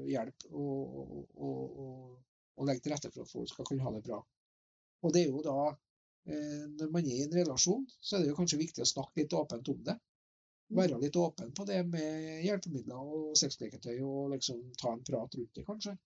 hjelp 0.09 0.45
og, 0.49 0.99
og, 0.99 1.25
og, 1.35 2.13
og, 2.57 2.67
legge 2.67 2.85
til 2.85 2.93
rette 2.95 3.11
for 3.13 3.25
at 3.25 3.33
folk 3.33 3.51
skal 3.51 3.67
kunne 3.69 3.85
ha 3.85 3.93
det 3.93 4.03
bra. 4.07 4.21
Og 5.03 5.13
det 5.13 5.23
er 5.23 5.33
jo 5.33 5.43
da, 5.45 5.57
eh, 5.69 5.82
når 6.23 6.91
man 6.93 7.03
er 7.03 7.17
i 7.17 7.23
en 7.25 7.33
relasjon, 7.35 7.81
så 7.99 8.15
er 8.15 8.23
det 8.23 8.29
jo 8.29 8.35
kanskje 8.37 8.59
viktig 8.61 8.83
å 8.83 8.87
snakke 8.87 9.23
litt 9.23 9.33
åpent 9.35 9.69
om 9.73 9.81
det. 9.83 9.95
Være 10.73 10.99
litt 11.01 11.17
åpen 11.19 11.51
på 11.53 11.65
det 11.69 11.81
med 11.85 12.45
hjelpemidler 12.45 13.11
og 13.15 13.35
sexleketøy, 13.37 13.97
og 14.07 14.31
liksom 14.33 14.61
ta 14.79 14.93
en 14.93 15.03
prat 15.05 15.35
rundt 15.37 15.59
det, 15.59 15.65
kanskje. 15.67 15.97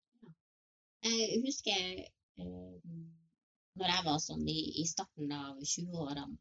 Jeg 1.06 1.42
husker 1.46 1.84
eh, 2.02 2.96
når 3.78 3.94
jeg 3.94 4.06
var 4.08 4.20
sånn 4.24 4.44
i, 4.50 4.58
i 4.82 4.86
starten 4.90 5.32
av 5.38 5.62
20-årene. 5.62 6.40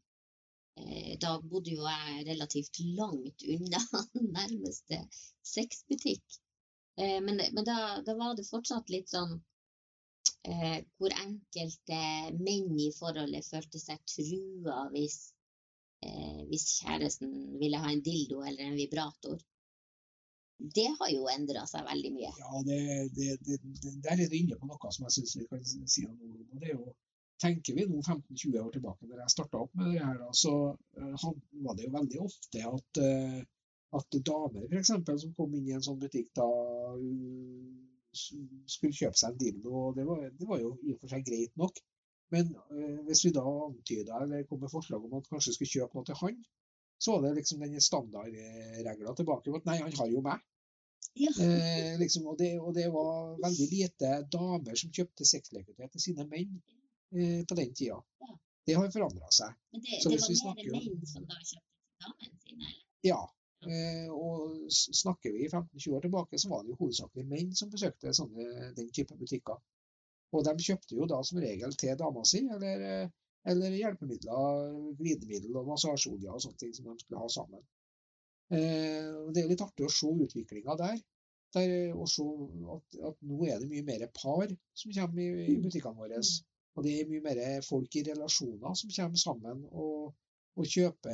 Eh, 0.77 1.13
da 1.21 1.37
bodde 1.41 1.73
jo 1.73 1.85
jeg 1.85 2.25
relativt 2.27 2.81
langt 2.97 3.45
unna 3.55 3.81
nærmeste 4.37 4.99
sexbutikk. 5.53 6.41
Eh, 6.97 7.19
men 7.23 7.41
men 7.53 7.63
da, 7.69 7.77
da 8.05 8.17
var 8.19 8.35
det 8.37 8.49
fortsatt 8.49 8.91
litt 8.93 9.13
sånn 9.13 9.37
eh, 10.45 10.79
hvor 10.97 11.13
enkelte 11.23 11.99
menn 12.37 12.77
i 12.79 12.91
forholdet 12.95 13.47
følte 13.47 13.81
seg 13.81 14.01
trua 14.11 14.87
hvis, 14.93 15.17
eh, 16.05 16.43
hvis 16.49 16.67
kjæresten 16.79 17.33
ville 17.61 17.81
ha 17.81 17.91
en 17.91 18.03
dildo 18.05 18.43
eller 18.43 18.69
en 18.69 18.79
vibrator. 18.79 19.39
Det 20.57 20.87
har 20.99 21.09
jo 21.13 21.27
endra 21.29 21.67
seg 21.69 21.85
veldig 21.85 22.13
mye. 22.15 22.31
Ja, 22.41 22.61
det, 22.65 22.79
det, 23.17 23.35
det, 23.45 23.57
det, 23.85 24.13
er 24.13 24.23
du 24.23 24.37
inne 24.37 24.57
på 24.57 24.69
noe 24.69 24.93
som 24.93 25.05
jeg 25.05 25.19
syns 25.19 25.35
vi 25.37 25.49
kan 25.51 25.67
si 25.67 26.07
noe 26.07 26.31
om. 26.31 26.55
det 26.61 26.71
er 26.71 26.79
jo 26.79 26.95
Tenker 27.37 27.75
vi 27.77 27.83
nå 27.85 27.99
15-20 28.01 28.55
år 28.63 28.71
tilbake, 28.73 29.05
når 29.05 29.19
jeg 29.21 29.29
starta 29.29 29.59
opp 29.61 29.75
med 29.77 29.91
det 29.93 29.99
her, 30.01 30.15
da, 30.17 30.31
så 30.33 30.53
eh, 30.97 31.25
var 31.61 31.75
det 31.77 31.83
jo 31.85 31.91
veldig 31.93 32.21
ofte 32.23 32.63
at, 32.65 33.01
eh, 33.03 33.35
at 33.99 34.17
damer 34.25 34.73
eksempel, 34.79 35.19
som 35.21 35.35
kom 35.37 35.53
inn 35.53 35.67
i 35.69 35.75
en 35.77 35.85
sånn 35.85 35.99
butikk 36.01 36.31
da 36.39 36.47
skulle 38.17 38.97
kjøpe 38.97 39.19
seg 39.19 39.33
en 39.33 39.39
dildo. 39.41 39.73
og 39.81 39.95
Det 39.97 40.05
var, 40.07 40.25
det 40.39 40.49
var 40.49 40.61
jo 40.63 40.73
i 40.83 40.93
og 40.95 40.99
for 41.01 41.13
seg 41.13 41.25
greit 41.27 41.55
nok. 41.59 41.79
Men 42.35 42.51
eh, 42.75 42.99
hvis 43.07 43.23
vi 43.25 43.33
da 43.35 43.43
antyda 43.47 44.21
eller 44.23 44.45
kom 44.49 44.59
med 44.63 44.71
forslag 44.73 45.03
om 45.05 45.15
at 45.19 45.29
kanskje 45.31 45.55
skulle 45.55 45.73
kjøpe 45.77 45.97
noe 45.97 46.07
til 46.07 46.19
han, 46.21 46.41
så 46.99 47.13
var 47.13 47.27
det 47.27 47.37
liksom 47.37 47.61
den 47.63 47.81
standardregla 47.81 49.13
tilbake 49.15 49.51
om 49.51 49.59
at 49.59 49.67
nei, 49.69 49.77
han 49.85 49.95
har 49.99 50.09
jo 50.11 50.23
meg. 50.25 50.43
Ja. 51.17 51.31
Eh, 51.41 51.93
liksom, 52.01 52.27
og, 52.29 52.37
det, 52.41 52.51
og 52.59 52.73
det 52.77 52.89
var 52.93 53.37
veldig 53.41 53.67
lite 53.71 54.11
damer 54.33 54.77
som 54.77 54.91
kjøpte 54.93 55.25
sexleketøy 55.25 55.87
til 55.93 56.03
sine 56.03 56.27
menn 56.29 56.59
eh, 57.13 57.41
på 57.47 57.57
den 57.57 57.73
tida. 57.77 58.01
Ja. 58.21 58.35
Det 58.67 58.75
har 58.75 58.91
forandra 58.91 59.31
seg. 59.31 59.55
Men 59.71 59.85
det, 59.85 60.01
Så 60.03 60.11
det 60.11 60.19
var 60.19 60.57
vi 60.59 60.67
mer 60.67 60.83
menn 60.83 61.07
som 61.07 61.25
da 61.29 61.39
kjøpte 61.39 62.03
damene 62.03 62.41
sine? 62.43 62.57
eller? 62.57 62.75
Ja. 63.07 63.21
Eh, 63.65 64.09
og 64.13 64.67
snakker 64.69 65.33
vi 65.33 65.47
15-20 65.49 65.95
år 65.97 66.03
tilbake, 66.05 66.39
så 66.39 66.49
var 66.51 66.63
det 66.63 66.73
jo 66.73 66.81
hovedsakelig 66.83 67.25
menn 67.25 67.55
som 67.57 67.71
besøkte 67.73 68.13
sånne, 68.13 68.71
den 68.77 68.91
type 68.93 69.17
butikker. 69.17 69.57
Og 70.35 70.43
de 70.45 70.53
kjøpte 70.67 70.97
jo 70.97 71.07
da 71.09 71.21
som 71.25 71.39
regel 71.41 71.73
til 71.79 71.97
dama 71.97 72.23
si, 72.27 72.43
eller, 72.53 72.83
eh, 72.85 73.15
eller 73.49 73.77
hjelpemidler, 73.79 74.75
glidemiddel 74.99 75.57
og 75.57 75.71
massasjeolje 75.71 76.33
og 76.33 76.43
sånne 76.43 76.61
ting 76.61 76.75
som 76.75 76.89
de 76.91 76.97
skulle 77.01 77.23
ha 77.23 77.29
sammen. 77.33 77.63
Eh, 78.53 79.07
det 79.33 79.43
er 79.43 79.49
litt 79.49 79.63
artig 79.65 79.87
å 79.87 79.93
se 79.93 80.11
utviklinga 80.27 80.77
der. 80.83 80.99
der 81.55 81.95
og 81.95 82.09
se 82.11 82.23
at, 82.75 82.99
at 83.09 83.21
nå 83.25 83.39
er 83.47 83.61
det 83.61 83.71
mye 83.71 83.85
mer 83.87 84.05
par 84.13 84.51
som 84.75 84.93
kommer 84.93 85.23
i, 85.23 85.47
i 85.55 85.57
butikkene 85.63 85.97
våre. 85.97 86.21
Og 86.77 86.85
det 86.85 86.93
er 86.93 87.09
mye 87.09 87.23
mer 87.25 87.39
folk 87.65 87.95
i 87.95 88.03
relasjoner 88.05 88.75
som 88.77 88.91
kommer 88.93 89.21
sammen 89.21 89.63
og, 89.71 90.13
og 90.57 90.65
kjøpe 90.73 91.13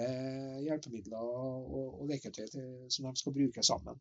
hjelpemidler 0.64 1.20
og, 1.20 2.02
og 2.02 2.10
leketøy 2.10 2.48
som 2.92 3.08
de 3.10 3.20
skal 3.20 3.36
bruke 3.36 3.64
sammen. 3.66 4.00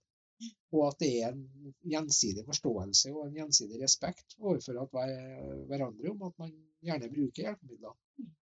Og 0.74 0.86
at 0.88 0.98
det 1.02 1.10
er 1.22 1.34
en 1.34 1.74
gjensidig 1.92 2.44
forståelse 2.46 3.12
og 3.12 3.26
en 3.26 3.36
gjensidig 3.36 3.78
respekt 3.82 4.36
overfor 4.40 4.80
hver, 4.94 5.12
hverandre 5.70 6.10
om 6.10 6.24
at 6.28 6.40
man 6.42 6.54
gjerne 6.82 7.10
bruker 7.12 7.46
hjelpemidler. 7.46 7.94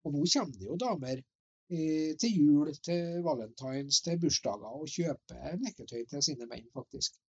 Og 0.04 0.14
nå 0.14 0.22
kommer 0.34 0.60
det 0.60 0.68
jo 0.68 0.78
damer 0.80 1.18
eh, 1.20 2.12
til 2.22 2.38
jul, 2.38 2.70
til 2.88 3.20
valentines, 3.26 4.00
til 4.06 4.20
bursdager 4.22 4.78
og 4.80 4.88
kjøper 4.94 5.58
leketøy 5.64 6.06
til 6.12 6.24
sine 6.28 6.48
menn, 6.52 6.68
faktisk. 6.76 7.20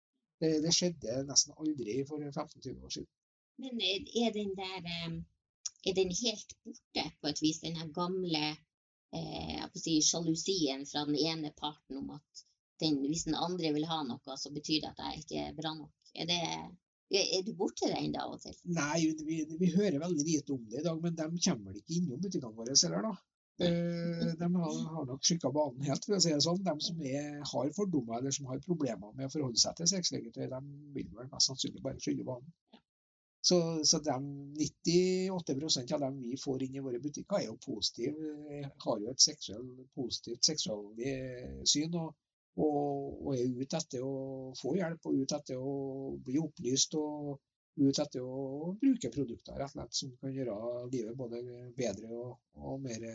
Det, 0.41 0.53
det 0.63 0.73
skjedde 0.75 1.19
nesten 1.27 1.57
aldri 1.61 1.99
for 2.09 2.23
15-20 2.23 2.85
år 2.85 2.95
siden. 2.97 3.11
Men 3.61 3.83
er 4.23 4.33
den 4.39 4.55
der 4.57 4.91
eh, 4.95 5.21
Er 5.89 5.93
den 5.97 6.11
helt 6.13 6.51
borte 6.63 7.03
på 7.21 7.27
et 7.27 7.39
vis, 7.41 7.59
den 7.63 7.93
gamle 7.93 8.41
eh, 9.17 9.65
si, 9.75 9.97
sjalusien 10.05 10.85
fra 10.89 11.05
den 11.09 11.17
ene 11.19 11.51
parten 11.57 11.99
om 12.01 12.13
at 12.17 12.45
den, 12.81 13.01
hvis 13.05 13.27
den 13.27 13.37
andre 13.37 13.73
vil 13.75 13.87
ha 13.89 14.01
noe, 14.07 14.37
så 14.37 14.51
betyr 14.53 14.85
det 14.85 14.93
at 14.93 15.03
jeg 15.05 15.23
ikke 15.23 15.43
er 15.47 15.57
bra 15.57 15.73
nok? 15.77 15.91
Er, 16.17 16.29
det, 16.29 16.39
er, 17.21 17.43
du 17.45 17.53
borti 17.57 17.89
det 17.91 17.99
ennå 17.99 18.23
av 18.23 18.37
og 18.37 18.41
til? 18.43 18.55
Nei, 18.75 19.03
vi, 19.27 19.43
vi 19.59 19.73
hører 19.75 20.01
veldig 20.01 20.25
lite 20.27 20.55
om 20.55 20.63
det 20.71 20.81
i 20.81 20.87
dag, 20.87 21.03
men 21.03 21.17
de 21.17 21.27
kommer 21.45 21.69
vel 21.69 21.83
ikke 21.83 21.99
innom 21.99 22.23
butikkene 22.23 22.57
våre 22.57 22.75
heller, 22.75 23.11
da. 23.11 23.13
Eh, 23.61 24.33
De 24.39 24.47
har, 24.55 24.77
har 24.95 25.05
nok 25.05 25.25
skikka 25.27 25.51
banen 25.53 25.85
helt, 25.85 26.05
for 26.07 26.17
å 26.17 26.21
si 26.23 26.33
det 26.33 26.41
sånn. 26.43 26.63
De 26.65 26.75
som 26.81 27.01
er, 27.05 27.27
har 27.51 27.73
fordommer 27.77 28.17
eller 28.17 28.33
som 28.33 28.49
har 28.49 28.63
problemer 28.65 29.13
med 29.17 29.27
å 29.27 29.33
forholde 29.33 29.61
seg 29.61 29.77
til 29.77 29.91
sexleketøy, 29.91 30.47
de 30.49 30.61
vil 30.95 31.11
vel 31.17 31.29
mest 31.29 31.51
sannsynlig 31.51 31.83
bare 31.85 32.01
skylde 32.01 32.25
banen. 32.27 32.49
Så, 33.41 33.57
så 33.89 33.97
de 34.05 34.15
98% 34.61 35.93
av 35.95 36.03
dem 36.03 36.19
vi 36.21 36.35
får 36.37 36.63
inn 36.67 36.75
i 36.77 36.83
våre 36.85 36.99
butikker, 37.01 37.39
er 37.39 37.47
jo 37.47 37.55
positive, 37.63 38.33
har 38.85 38.99
jo 39.01 39.09
et 39.09 39.23
seksuell, 39.23 39.71
positivt 39.97 40.45
seksuallig 40.51 41.15
syn. 41.65 41.97
og 42.03 42.13
og, 42.59 43.27
og 43.27 43.37
er 43.37 43.61
ute 43.61 43.79
etter 43.79 44.03
å 44.03 44.51
få 44.59 44.75
hjelp 44.75 45.07
og 45.07 45.21
ute 45.23 45.37
etter 45.39 45.61
å 45.61 45.75
bli 46.25 46.39
opplyst 46.41 46.97
og 46.99 47.39
ute 47.79 48.03
etter 48.03 48.25
å 48.25 48.73
bruke 48.81 49.11
produkter 49.13 49.55
rett 49.55 49.71
og 49.71 49.77
slett, 49.77 49.95
som 49.95 50.11
kan 50.19 50.33
gjøre 50.35 50.57
livet 50.91 51.15
både 51.17 51.39
bedre 51.77 52.09
og, 52.11 52.33
og 52.59 52.83
mer, 52.83 53.05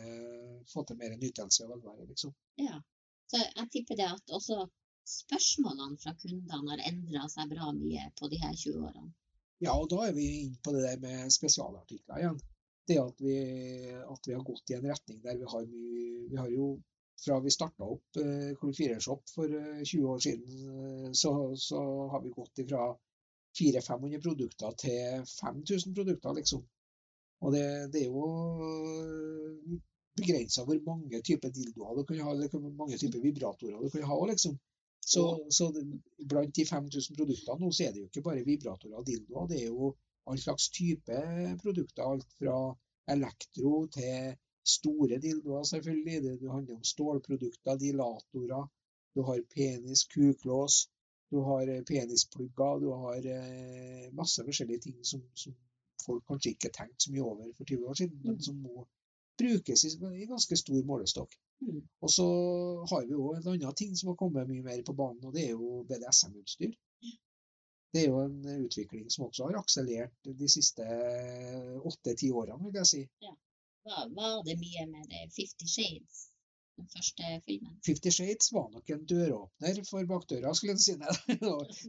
få 0.71 0.83
til 0.87 0.97
mer 0.97 1.13
nytelse 1.21 1.67
og 1.67 1.75
velvære. 1.75 2.07
Liksom. 2.09 2.33
Ja. 2.63 2.81
Så 3.29 3.43
jeg 3.43 3.69
tipper 3.75 3.99
det 3.99 4.09
at 4.09 4.33
også 4.33 4.65
spørsmålene 5.07 6.01
fra 6.01 6.15
kundene 6.19 6.73
har 6.73 6.83
endra 6.89 7.27
seg 7.31 7.53
bra 7.53 7.69
mye 7.75 8.09
på 8.17 8.31
de 8.31 8.41
her 8.41 8.57
20 8.57 8.89
årene. 8.89 9.13
Ja, 9.63 9.73
og 9.73 9.87
da 9.89 10.03
er 10.05 10.13
vi 10.13 10.27
inne 10.43 10.59
på 10.63 10.73
det 10.75 10.83
der 10.85 10.99
med 11.01 11.33
spesialartikler 11.33 12.21
igjen. 12.21 12.37
Det 12.87 12.99
at 13.01 13.23
vi, 13.23 13.37
at 13.99 14.29
vi 14.29 14.35
har 14.35 14.45
gått 14.47 14.71
i 14.71 14.77
en 14.77 14.85
retning 14.87 15.17
der 15.23 15.39
vi 15.39 15.49
har 15.53 15.65
mye 15.65 16.05
Vi 16.27 16.37
har 16.37 16.49
jo 16.51 16.75
fra 17.25 17.39
vi 17.39 17.51
starta 17.51 17.83
opp 17.83 18.19
eh, 18.21 18.53
Klubb 18.59 18.75
4-shop 18.77 19.29
for 19.33 19.53
eh, 19.59 19.83
20 19.83 20.09
år 20.13 20.19
siden, 20.19 20.57
eh, 20.69 21.11
så, 21.11 21.31
så 21.57 21.81
har 22.11 22.21
vi 22.23 22.33
gått 22.35 22.61
ifra 22.63 22.91
400-500 23.59 24.21
produkter 24.21 24.75
til 24.83 25.23
5000 25.31 25.95
produkter, 25.97 26.35
liksom. 26.37 26.61
Og 27.41 27.53
det, 27.53 27.63
det 27.93 28.03
er 28.03 28.11
jo 28.11 29.79
begrensa 30.17 30.65
hvor 30.65 30.77
mange 30.85 31.21
typer 31.25 31.53
dildoer 31.53 31.97
du 31.97 32.05
kan 32.05 32.21
ha, 32.25 32.33
eller 32.33 32.53
hvor 32.53 32.69
mange 32.69 32.97
typer 32.97 33.23
vibratorer 33.23 33.81
du 33.81 33.89
kan 33.93 34.05
ha, 34.09 34.19
liksom. 34.29 34.57
Så, 35.07 35.23
så 35.57 35.69
blant 36.27 36.55
de 36.55 36.65
5000 36.67 37.15
produktene 37.15 37.61
nå, 37.61 37.69
så 37.71 37.85
er 37.85 37.93
det 37.93 38.01
jo 38.01 38.09
ikke 38.09 38.25
bare 38.25 38.43
vibratorer 38.43 38.99
og 38.99 39.05
dildoer, 39.07 39.45
det 39.51 39.61
er 39.61 39.69
jo 39.69 39.93
all 40.27 40.39
slags 40.41 40.65
type 40.75 41.19
produkter. 41.61 42.03
Alt 42.03 42.33
fra 42.39 42.57
elektro 43.13 43.85
til 43.95 44.35
store 44.67 45.19
dildoer, 45.23 45.63
selvfølgelig. 45.63 46.23
Det, 46.25 46.33
det 46.41 46.51
handler 46.51 46.75
om 46.75 46.83
stålprodukter, 46.83 47.79
dilatorer. 47.85 48.67
Du 49.15 49.23
har 49.29 49.39
penis, 49.55 50.03
kuklås, 50.11 50.89
du 51.31 51.39
har 51.47 51.71
eh, 51.71 51.83
penisplugger, 51.87 52.83
du 52.83 52.91
har 53.03 53.31
eh, 53.37 54.11
masse 54.13 54.43
forskjellige 54.43 54.83
ting 54.89 54.99
som, 55.05 55.23
som 55.33 55.55
folk 56.05 56.27
kanskje 56.27 56.53
ikke 56.53 56.73
tenkte 56.75 57.07
så 57.07 57.13
mye 57.15 57.25
over 57.25 57.47
for 57.57 57.71
20 57.71 57.87
år 57.89 57.97
siden, 58.01 58.19
men 58.25 58.43
som 58.43 58.59
nå 58.61 58.85
brukes 59.37 59.85
i, 59.85 59.91
i 60.21 60.25
ganske 60.29 60.57
stor 60.57 60.83
målestokk. 60.85 61.33
Mm. 61.61 61.81
Og 62.01 62.11
så 62.11 62.27
har 62.89 63.05
vi 63.05 63.15
jo 63.15 63.31
en 63.33 63.47
annen 63.53 63.75
ting 63.77 63.95
som 63.97 64.11
har 64.11 64.19
kommet 64.19 64.49
mye 64.49 64.65
mer 64.65 64.83
på 64.85 64.95
banen, 64.97 65.23
og 65.25 65.33
det 65.35 65.47
er 65.47 65.55
jo 65.55 65.83
BDSM-utstyr. 65.89 66.75
Det 67.93 68.03
er 68.03 68.09
jo 68.11 68.21
en 68.21 68.65
utvikling 68.65 69.07
som 69.11 69.25
også 69.27 69.47
har 69.47 69.59
akselert 69.61 70.31
de 70.41 70.49
siste 70.51 70.85
åtte-ti 71.87 72.31
årene, 72.35 72.59
vil 72.67 72.81
jeg 72.81 72.89
si. 72.91 73.03
Var, 73.87 74.09
var 74.17 74.41
det 74.45 74.57
mye 74.59 74.83
med 74.91 75.07
det 75.13 75.23
Fifty 75.35 75.69
Shades, 75.71 76.25
den 76.75 76.89
første 76.91 77.29
filmen? 77.45 77.77
Fifty 77.85 78.11
Shades 78.11 78.51
var 78.53 78.67
nok 78.73 78.91
en 78.91 79.05
døråpner 79.07 79.79
for 79.87 80.09
bakdøra, 80.11 80.53
skulle 80.53 80.75
jeg 80.75 80.83
si. 80.83 80.97
Det, 80.99 81.15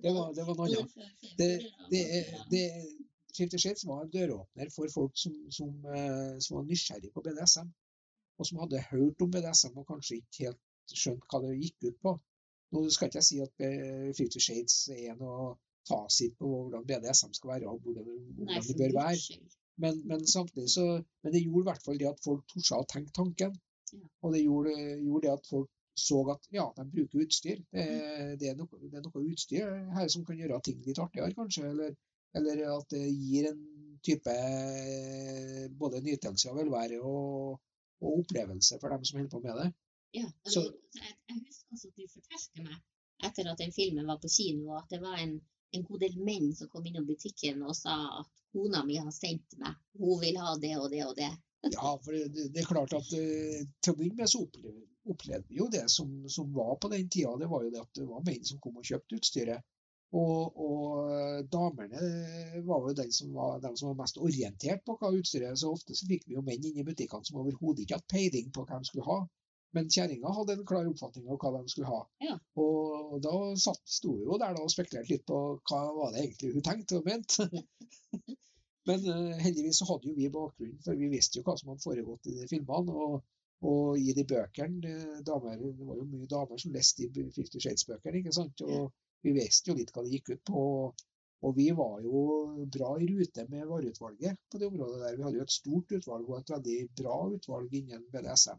det 0.05 0.15
var, 0.15 0.33
det 0.37 0.47
var 0.47 0.61
noe 0.61 0.69
annet. 0.69 1.11
Det, 1.41 1.51
det, 1.91 2.05
det, 2.53 2.65
Fifty 3.39 3.61
Shades 3.63 3.87
var 3.87 4.03
en 4.03 4.11
døråpner 4.15 4.71
for 4.75 4.91
folk 4.95 5.19
som, 5.19 5.35
som, 5.55 5.75
eh, 5.95 6.39
som 6.45 6.59
var 6.59 6.67
nysgjerrig 6.69 7.13
på 7.15 7.23
BDSM, 7.27 7.71
og 8.39 8.49
som 8.49 8.61
hadde 8.63 8.87
hørt 8.91 9.23
om 9.25 9.31
BDSM 9.35 9.79
og 9.79 9.87
kanskje 9.93 10.19
ikke 10.21 10.49
helt 10.49 10.97
skjønt 11.03 11.25
hva 11.31 11.43
det 11.45 11.55
gikk 11.61 11.89
ut 11.91 12.03
på. 12.07 12.15
Nå 12.75 12.83
skal 12.93 13.09
ikke 13.09 13.21
jeg 13.23 13.29
si 13.29 13.41
at 13.45 13.65
eh, 13.65 14.11
Fifty 14.19 14.43
Shades 14.43 14.77
er 14.95 15.17
noe 15.21 15.55
fasit 15.89 16.35
på 16.41 16.51
hvordan 16.51 16.85
BDSM 16.89 17.33
skal 17.37 17.55
være 17.55 17.71
og 17.71 17.81
hvordan, 17.85 18.11
hvordan 18.37 18.69
det 18.69 18.77
bør 18.83 18.99
være. 18.99 19.41
Men, 19.79 20.03
men 20.11 20.27
samtidig 20.27 20.71
så 20.71 20.85
Men 21.23 21.33
det 21.33 21.45
gjorde 21.45 21.65
i 21.65 21.69
hvert 21.71 21.85
fall 21.85 21.99
det 22.01 22.09
at 22.11 22.25
folk 22.25 22.45
torde 22.51 22.81
å 22.83 22.89
tenke 22.93 23.15
tanken. 23.15 23.55
Ja. 23.95 24.07
Og 24.27 24.35
det 24.35 24.43
gjorde, 24.43 24.75
gjorde 25.05 25.27
det 25.27 25.35
at 25.37 25.51
folk 25.51 25.71
så 25.99 26.19
at 26.31 26.45
ja, 26.55 26.67
de 26.77 26.85
bruker 26.93 27.25
utstyr. 27.25 27.63
Det, 27.75 27.87
det, 28.41 28.51
er 28.51 28.59
noe, 28.59 28.83
det 28.83 29.01
er 29.01 29.07
noe 29.07 29.25
utstyr 29.33 29.73
her 29.97 30.11
som 30.13 30.27
kan 30.27 30.39
gjøre 30.39 30.61
ting 30.67 30.83
litt 30.87 31.01
artigere, 31.03 31.35
kanskje. 31.35 31.65
Eller, 31.73 31.97
eller 32.37 32.61
at 32.77 32.91
det 32.93 33.05
gir 33.15 33.49
en 33.51 33.65
type 34.05 34.35
både 35.81 36.01
nytelse 36.05 36.51
og 36.51 36.57
velvære 36.61 37.01
og, 37.03 37.59
og 38.03 38.19
opplevelse 38.21 38.79
for 38.81 38.93
dem 38.95 39.05
som 39.05 39.19
holder 39.19 39.33
på 39.33 39.41
med 39.45 39.57
det. 39.63 39.69
Ja, 40.15 40.27
altså, 40.45 40.61
Så- 40.63 41.01
jeg, 41.01 41.15
jeg 41.29 41.41
husker 41.47 41.73
også 41.75 41.89
at 41.89 41.97
du 41.97 42.07
fortalte 42.15 42.63
meg 42.69 42.79
etter 43.29 43.51
at 43.51 43.59
den 43.59 43.73
filmen 43.75 44.07
var 44.07 44.19
på 44.23 44.29
kino, 44.31 44.77
at 44.79 44.87
det 44.91 45.01
var 45.03 45.17
en, 45.19 45.33
en 45.75 45.85
god 45.85 45.99
del 46.05 46.15
menn 46.23 46.53
som 46.55 46.69
kom 46.73 46.87
innom 46.87 47.07
butikken 47.09 47.63
og 47.67 47.75
sa 47.77 47.97
at 48.21 48.31
kona 48.55 48.85
mi 48.87 48.97
har 48.97 49.11
sendt 49.13 49.57
meg, 49.59 49.75
hun 49.99 50.21
vil 50.23 50.39
ha 50.41 50.55
det 50.63 50.77
og 50.79 50.91
det 50.95 51.05
og 51.07 51.17
det. 51.19 51.33
Ja, 51.75 51.97
for 52.05 52.15
det, 52.15 52.53
det 52.55 52.63
er 52.63 52.69
klart 52.71 52.93
at 52.95 53.09
eh, 53.19 53.65
til 53.83 53.93
å 53.93 53.97
begynne 53.99 54.21
med 54.23 54.31
så 54.31 54.45
opplevde, 54.47 54.85
opplevde 55.11 55.49
vi 55.51 55.59
jo 55.59 55.67
det 55.73 55.83
som, 55.91 56.13
som 56.31 56.53
var 56.55 56.77
på 56.79 56.89
den 56.93 57.09
tida. 57.11 57.33
Det 57.41 57.49
var 57.51 57.65
jo 57.67 57.73
det 57.75 57.81
at 57.83 57.99
det 57.99 58.07
var 58.07 58.23
menn 58.29 58.45
som 58.47 58.61
kom 58.63 58.79
og 58.79 58.87
kjøpte 58.87 59.19
utstyret. 59.19 59.67
Og, 60.17 60.57
og 60.57 61.11
eh, 61.13 61.41
damene 61.53 62.63
var 62.65 62.87
jo 62.87 62.95
den 62.97 63.11
som 63.13 63.35
var, 63.37 63.59
dem 63.61 63.75
som 63.77 63.91
var 63.91 63.99
mest 64.03 64.17
orientert 64.17 64.81
på 64.87 64.97
hva 64.97 65.11
utstyret 65.13 65.51
er. 65.51 65.59
Så 65.61 65.73
ofte 65.75 65.97
så 65.99 66.09
fikk 66.09 66.25
vi 66.29 66.39
jo 66.39 66.45
menn 66.47 66.65
inn 66.65 66.81
i 66.81 66.87
butikkene 66.87 67.29
som 67.29 67.41
overhodet 67.43 67.85
ikke 67.85 67.99
hadde 67.99 68.13
peiling 68.15 68.49
på 68.55 68.65
hva 68.65 68.81
de 68.81 68.89
skulle 68.89 69.09
ha. 69.09 69.19
Men 69.77 69.91
kjerringa 69.93 70.33
hadde 70.33 70.55
en 70.57 70.67
klar 70.69 70.89
oppfatning 70.89 71.29
av 71.29 71.41
hva 71.43 71.51
de 71.59 71.73
skulle 71.73 71.91
ha. 71.91 72.01
Ja. 72.25 72.39
Og 72.63 73.19
da 73.25 73.35
satt, 73.61 73.83
sto 73.85 74.15
vi 74.17 74.25
jo 74.25 74.39
der 74.41 74.57
og 74.57 74.73
spekulerte 74.73 75.13
litt 75.13 75.27
på 75.29 75.41
hva 75.69 75.81
var 75.99 76.15
det 76.15 76.23
egentlig 76.25 76.55
hun 76.55 76.65
tenkte 76.65 77.01
og 77.01 77.11
mente. 77.11 77.49
Men 78.89 79.05
uh, 79.05 79.35
heldigvis 79.43 79.83
så 79.83 79.91
hadde 79.91 80.09
jo 80.09 80.15
vi 80.17 80.31
bakgrunnen, 80.33 80.79
for 80.81 80.97
vi 80.97 81.11
visste 81.13 81.43
jo 81.43 81.45
hva 81.45 81.59
som 81.61 81.75
hadde 81.75 81.85
foregått 81.85 82.31
i 82.33 82.39
de 82.39 82.49
filmene. 82.49 82.95
Og, 82.97 83.19
og 83.69 84.01
i 84.01 84.15
de 84.17 84.25
bøkene 84.25 84.95
damer, 85.27 85.61
det 85.61 85.85
var 85.85 86.01
jo 86.01 86.09
mye 86.09 86.31
damer 86.31 86.63
som 86.63 86.73
leste 86.73 87.05
i 87.05 87.27
Fifty 87.37 87.61
Shades-bøkene, 87.61 88.23
ikke 88.23 88.33
sant. 88.39 88.65
Og 88.65 88.89
vi 89.25 89.35
visste 89.37 89.71
jo 89.71 89.77
litt 89.79 89.93
hva 89.95 90.05
det 90.05 90.17
gikk 90.17 90.33
ut 90.35 90.45
på. 90.51 90.65
Og 91.47 91.55
vi 91.55 91.69
var 91.71 92.01
jo 92.03 92.21
bra 92.75 92.97
i 92.99 93.07
rute 93.07 93.45
med 93.51 93.69
vareutvalget 93.71 94.41
på 94.51 94.59
det 94.59 94.67
området 94.67 95.03
der. 95.05 95.19
Vi 95.19 95.27
hadde 95.27 95.39
jo 95.39 95.47
et 95.47 95.55
stort 95.55 95.93
utvalg 95.95 96.27
og 96.27 96.41
et 96.41 96.51
veldig 96.55 96.79
bra 96.99 97.19
utvalg 97.37 97.77
innen 97.79 98.09
BDSM. 98.11 98.59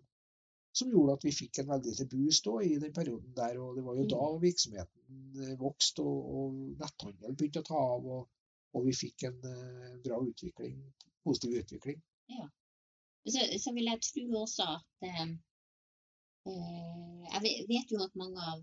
Som 0.79 0.93
gjorde 0.93 1.17
at 1.17 1.25
vi 1.27 1.33
fikk 1.35 1.59
en 1.59 1.71
veldig 1.73 1.95
til 1.97 2.07
boost 2.13 2.47
i 2.63 2.77
den 2.79 2.93
perioden 2.95 3.33
der. 3.35 3.59
Og 3.59 3.75
det 3.75 3.83
var 3.83 3.99
jo 3.99 4.07
da 4.13 4.29
virksomheten 4.45 5.41
eh, 5.43 5.55
vokste 5.59 6.05
og, 6.05 6.29
og 6.39 6.61
netthandel 6.79 7.35
begynte 7.35 7.65
å 7.65 7.69
ta 7.71 7.83
av. 7.97 8.07
Og, 8.17 8.55
og 8.77 8.85
vi 8.85 8.95
fikk 8.95 9.27
en 9.27 9.39
uh, 9.43 9.99
bra 10.05 10.21
utvikling, 10.23 10.79
positiv 11.25 11.57
utvikling. 11.63 11.99
Så, 13.27 13.39
så 13.59 13.73
vil 13.75 13.89
jeg 13.89 14.01
tro 14.05 14.43
også 14.43 14.65
at 14.77 15.07
eh, 15.09 15.31
Jeg 17.33 17.65
vet 17.69 17.91
jo 17.91 17.99
at 18.05 18.15
mange 18.17 18.45
av, 18.53 18.61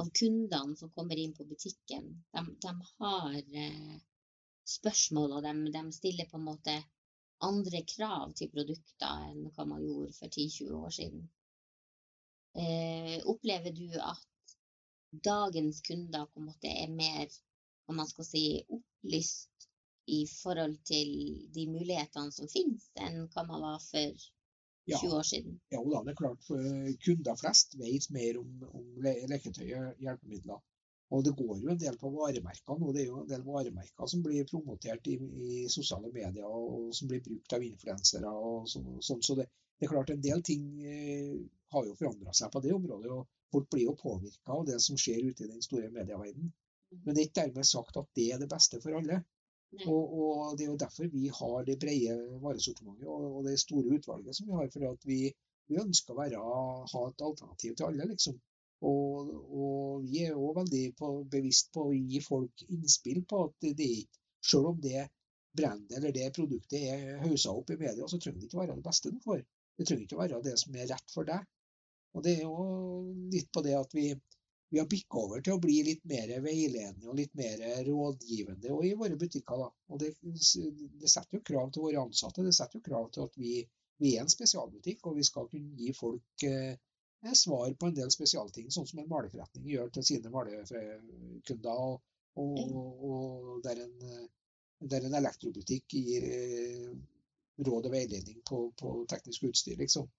av 0.00 0.10
kundene 0.10 0.76
som 0.76 0.90
kommer 0.90 1.18
inn 1.20 1.34
på 1.36 1.46
butikken, 1.46 2.10
de, 2.34 2.42
de 2.66 2.72
har 2.98 3.36
eh, 3.62 3.94
spørsmål, 4.68 5.38
og 5.38 5.46
de, 5.46 5.54
de 5.76 5.84
stiller 5.94 6.28
på 6.30 6.40
en 6.40 6.48
måte 6.48 6.74
andre 7.44 7.82
krav 7.88 8.32
til 8.38 8.50
produkter 8.52 9.30
enn 9.30 9.48
hva 9.54 9.66
man 9.68 9.84
gjorde 9.84 10.14
for 10.16 10.30
10-20 10.30 10.76
år 10.78 10.94
siden. 10.98 11.24
Eh, 12.54 13.18
opplever 13.30 13.74
du 13.74 13.88
at 14.00 14.56
dagens 15.24 15.80
kunder 15.86 16.26
på 16.30 16.40
en 16.40 16.48
måte 16.50 16.70
er 16.70 16.90
mer, 16.90 17.26
om 17.90 17.98
man 18.00 18.08
skal 18.10 18.26
si, 18.26 18.44
opplyst 18.68 19.68
i 20.10 20.24
forhold 20.28 20.76
til 20.86 21.10
de 21.54 21.66
mulighetene 21.70 22.32
som 22.34 22.50
finnes, 22.50 22.86
enn 23.00 23.26
hva 23.32 23.44
man 23.48 23.62
var 23.64 23.82
for 23.84 24.26
Ja. 24.90 24.98
20 25.00 25.16
år 25.16 25.26
siden? 25.28 25.58
Ja, 25.72 25.80
da 25.80 26.02
det 26.04 26.12
er 26.12 26.18
klart, 26.18 26.44
for 26.44 26.60
kunder 27.06 27.36
flest 27.40 27.76
vet 27.80 28.08
mer 28.12 28.38
om, 28.40 28.50
om 28.68 29.04
leketøy 29.04 29.66
og 29.78 30.02
hjelpemidler. 30.04 30.60
Og 31.14 31.22
det 31.24 31.34
går 31.38 31.58
jo 31.62 31.70
en 31.72 31.80
del 31.80 31.96
på 32.00 32.10
varemerker 32.10 32.80
nå. 32.80 32.92
Det 32.92 33.04
er 33.04 33.08
jo 33.10 33.20
en 33.22 33.28
del 33.30 33.44
varemerker 33.46 34.08
som 34.10 34.22
blir 34.24 34.46
promotert 34.50 35.06
i, 35.12 35.18
i 35.18 35.58
sosiale 35.72 36.10
medier, 36.12 36.48
og 36.48 36.90
som 36.96 37.10
blir 37.10 37.22
brukt 37.24 37.54
av 37.56 37.64
influensere 37.64 38.32
og 38.32 38.68
sånn. 38.70 38.88
Så, 39.04 39.18
Så 39.28 39.36
det, 39.38 39.46
det 39.78 39.86
er 39.86 39.92
klart, 39.92 40.10
en 40.10 40.24
del 40.24 40.42
ting 40.46 40.66
eh, 40.84 41.36
har 41.74 41.86
jo 41.88 41.96
forandra 41.98 42.34
seg 42.36 42.52
på 42.52 42.62
det 42.64 42.74
området. 42.76 43.12
og 43.12 43.28
Folk 43.54 43.70
blir 43.70 43.86
jo 43.86 43.96
påvirka 44.00 44.56
av 44.56 44.66
det 44.66 44.80
som 44.82 44.98
skjer 44.98 45.30
ute 45.30 45.46
i 45.46 45.52
den 45.52 45.62
store 45.62 45.92
medieverdenen. 45.94 46.52
Men 47.04 47.14
det 47.14 47.22
er 47.22 47.28
ikke 47.28 47.40
dermed 47.40 47.68
sagt 47.68 47.96
at 48.00 48.10
det 48.18 48.28
er 48.32 48.42
det 48.42 48.50
beste 48.50 48.80
for 48.82 48.98
alle. 48.98 49.20
Og, 49.86 50.14
og 50.24 50.56
det 50.58 50.66
er 50.66 50.70
jo 50.72 50.80
derfor 50.80 51.10
vi 51.12 51.28
har 51.38 51.66
det 51.66 51.78
brede 51.82 52.16
varesortimentet 52.42 53.08
og, 53.10 53.24
og 53.38 53.46
det 53.48 53.58
store 53.62 53.98
utvalget 53.98 54.36
som 54.36 54.48
vi 54.48 54.58
har. 54.58 54.70
For 54.74 54.88
at 54.90 55.06
vi, 55.08 55.20
vi 55.70 55.80
ønsker 55.82 56.14
å 56.14 56.18
være, 56.20 56.42
ha 56.92 57.04
et 57.08 57.24
alternativ 57.28 57.76
til 57.78 57.88
alle, 57.88 58.08
liksom. 58.12 58.38
Og, 58.84 59.30
og 59.56 60.04
vi 60.04 60.24
er 60.26 60.36
òg 60.36 60.58
veldig 60.60 60.84
på, 60.98 61.10
bevisst 61.32 61.70
på 61.74 61.88
å 61.88 61.94
gi 61.96 62.20
folk 62.24 62.64
innspill 62.68 63.22
på 63.30 63.46
at 63.48 63.70
det 63.80 63.90
ikke 64.00 64.22
Selv 64.44 64.66
om 64.74 64.80
det 64.84 65.06
brandet 65.56 65.94
eller 65.96 66.12
det 66.12 66.26
produktet 66.36 66.82
er 66.84 67.20
haussa 67.22 67.54
opp 67.56 67.70
i 67.72 67.78
media, 67.80 68.04
så 68.04 68.18
trenger 68.20 68.42
det 68.42 68.50
ikke 68.50 68.58
være 68.58 68.74
det 68.76 68.84
beste 68.84 69.12
du 69.14 69.22
får. 69.24 69.38
Det 69.78 69.86
trenger 69.88 70.04
ikke 70.04 70.18
være 70.18 70.40
det 70.44 70.52
som 70.60 70.74
er 70.76 70.90
rett 70.90 71.14
for 71.14 71.24
deg. 71.24 71.46
Og 72.12 72.26
det 72.26 72.34
er 72.34 72.42
jo 72.42 72.66
litt 73.32 73.48
på 73.54 73.62
det 73.64 73.72
at 73.78 73.96
vi, 73.96 74.10
vi 74.74 74.80
har 74.80 74.88
bikka 74.90 75.20
over 75.20 75.42
til 75.44 75.54
å 75.54 75.60
bli 75.62 75.76
litt 75.86 76.02
mer 76.10 76.30
veiledende 76.42 77.06
og 77.06 77.18
litt 77.20 77.34
mer 77.38 77.60
rådgivende 77.86 78.72
og 78.74 78.86
i 78.88 78.94
våre 78.98 79.18
butikker. 79.20 79.60
Da. 79.60 79.68
Og 79.94 80.00
det, 80.02 80.08
det 80.24 81.10
setter 81.12 81.38
jo 81.38 81.44
krav 81.46 81.68
til 81.70 81.84
våre 81.84 82.00
ansatte. 82.02 82.42
Det 82.42 82.54
setter 82.56 82.80
jo 82.80 82.86
krav 82.88 83.06
til 83.14 83.28
at 83.28 83.36
vi, 83.38 83.52
vi 84.02 84.16
er 84.16 84.24
en 84.24 84.32
spesialbutikk, 84.32 85.06
og 85.06 85.20
vi 85.20 85.26
skal 85.28 85.46
kunne 85.52 85.78
gi 85.78 85.92
folk 85.94 86.46
eh, 86.48 86.74
svar 87.38 87.70
på 87.78 87.90
en 87.90 87.94
del 88.00 88.10
spesialting, 88.10 88.72
sånn 88.74 88.88
som 88.90 88.98
en 89.00 89.12
maleforretning 89.12 89.68
gjør 89.76 89.92
til 89.94 90.08
sine 90.08 90.32
malekunder. 90.34 91.84
Og, 91.84 92.00
og, 92.34 93.04
og 93.06 93.62
der, 93.62 93.84
en, 93.84 94.26
der 94.90 95.06
en 95.06 95.14
elektrobutikk 95.20 95.94
gir 96.00 96.26
eh, 96.32 96.90
råd 97.62 97.86
og 97.86 97.94
veiledning 97.94 98.42
på, 98.50 98.64
på 98.80 98.96
teknisk 99.14 99.46
utstyr, 99.52 99.78
liksom. 99.78 100.10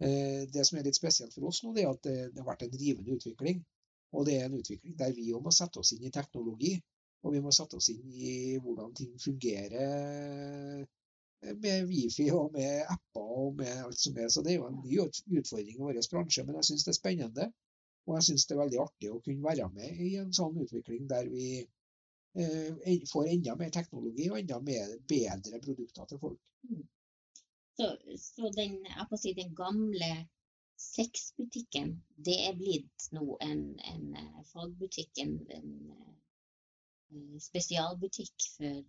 Eh, 0.00 0.48
det 0.48 0.64
som 0.64 0.78
er 0.78 0.88
litt 0.88 0.96
spesielt 0.96 1.34
for 1.36 1.50
oss 1.50 1.60
nå, 1.64 1.74
det 1.76 1.84
er 1.84 1.92
at 1.92 2.02
det, 2.06 2.16
det 2.32 2.40
har 2.40 2.48
vært 2.48 2.64
en 2.64 2.80
rivende 2.80 3.18
utvikling. 3.18 3.60
Og 4.16 4.26
det 4.26 4.38
er 4.38 4.48
en 4.48 4.58
utvikling 4.58 4.96
der 4.98 5.12
vi 5.16 5.30
må 5.32 5.52
sette 5.54 5.82
oss 5.82 5.92
inn 5.94 6.06
i 6.08 6.14
teknologi. 6.14 6.74
Og 7.22 7.34
vi 7.34 7.42
må 7.44 7.52
sette 7.52 7.76
oss 7.76 7.90
inn 7.92 8.06
i 8.16 8.56
hvordan 8.62 8.94
ting 8.96 9.12
fungerer 9.20 10.86
med 11.40 11.86
wifi 11.88 12.26
og 12.36 12.52
med 12.52 12.84
apper 12.92 13.34
og 13.42 13.58
med 13.60 13.84
alt 13.84 14.00
som 14.00 14.16
er. 14.18 14.28
Så 14.28 14.42
det 14.44 14.54
er 14.54 14.60
jo 14.60 14.68
en 14.68 14.80
ny 14.84 15.00
utfordring 15.40 15.74
i 15.74 15.80
vår 15.80 16.00
bransje, 16.12 16.44
men 16.44 16.58
jeg 16.60 16.70
syns 16.70 16.86
det 16.86 16.94
er 16.94 17.00
spennende. 17.00 17.50
Og 18.08 18.16
jeg 18.16 18.26
syns 18.28 18.46
det 18.46 18.56
er 18.56 18.62
veldig 18.62 18.80
artig 18.82 19.12
å 19.12 19.20
kunne 19.24 19.44
være 19.44 19.68
med 19.74 20.00
i 20.06 20.14
en 20.20 20.32
sånn 20.36 20.56
utvikling 20.64 21.06
der 21.10 21.28
vi 21.30 21.46
eh, 21.60 23.04
får 23.12 23.28
enda 23.34 23.56
mer 23.60 23.72
teknologi 23.74 24.30
og 24.30 24.40
enda 24.40 24.60
mer, 24.64 24.96
bedre 25.12 25.60
produkter 25.62 26.08
til 26.10 26.22
folk. 26.24 26.40
Så, 27.78 27.90
så 28.20 28.50
den, 28.56 28.80
si, 29.20 29.34
den 29.36 29.54
gamle 29.56 30.10
sexbutikken, 30.80 31.92
det 32.16 32.36
er 32.46 32.56
blitt 32.56 33.08
nå 33.16 33.36
en, 33.44 33.60
en 33.92 34.16
eh, 34.16 34.40
fagbutikk, 34.48 35.12
en, 35.24 35.36
en 35.56 35.74
eh, 35.92 37.36
spesialbutikk 37.42 38.46
for 38.56 38.80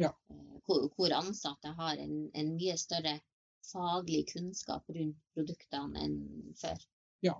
Ja. 0.00 0.08
eh, 0.32 0.56
hvor, 0.66 0.88
hvor 0.96 1.14
ansatte 1.18 1.74
har 1.78 2.00
en, 2.00 2.16
en 2.34 2.54
mye 2.56 2.78
større 2.80 3.18
faglig 3.68 4.24
kunnskap 4.32 4.88
rundt 4.96 5.20
produktene 5.36 6.06
enn 6.06 6.16
før. 6.58 6.80
Ja. 7.22 7.36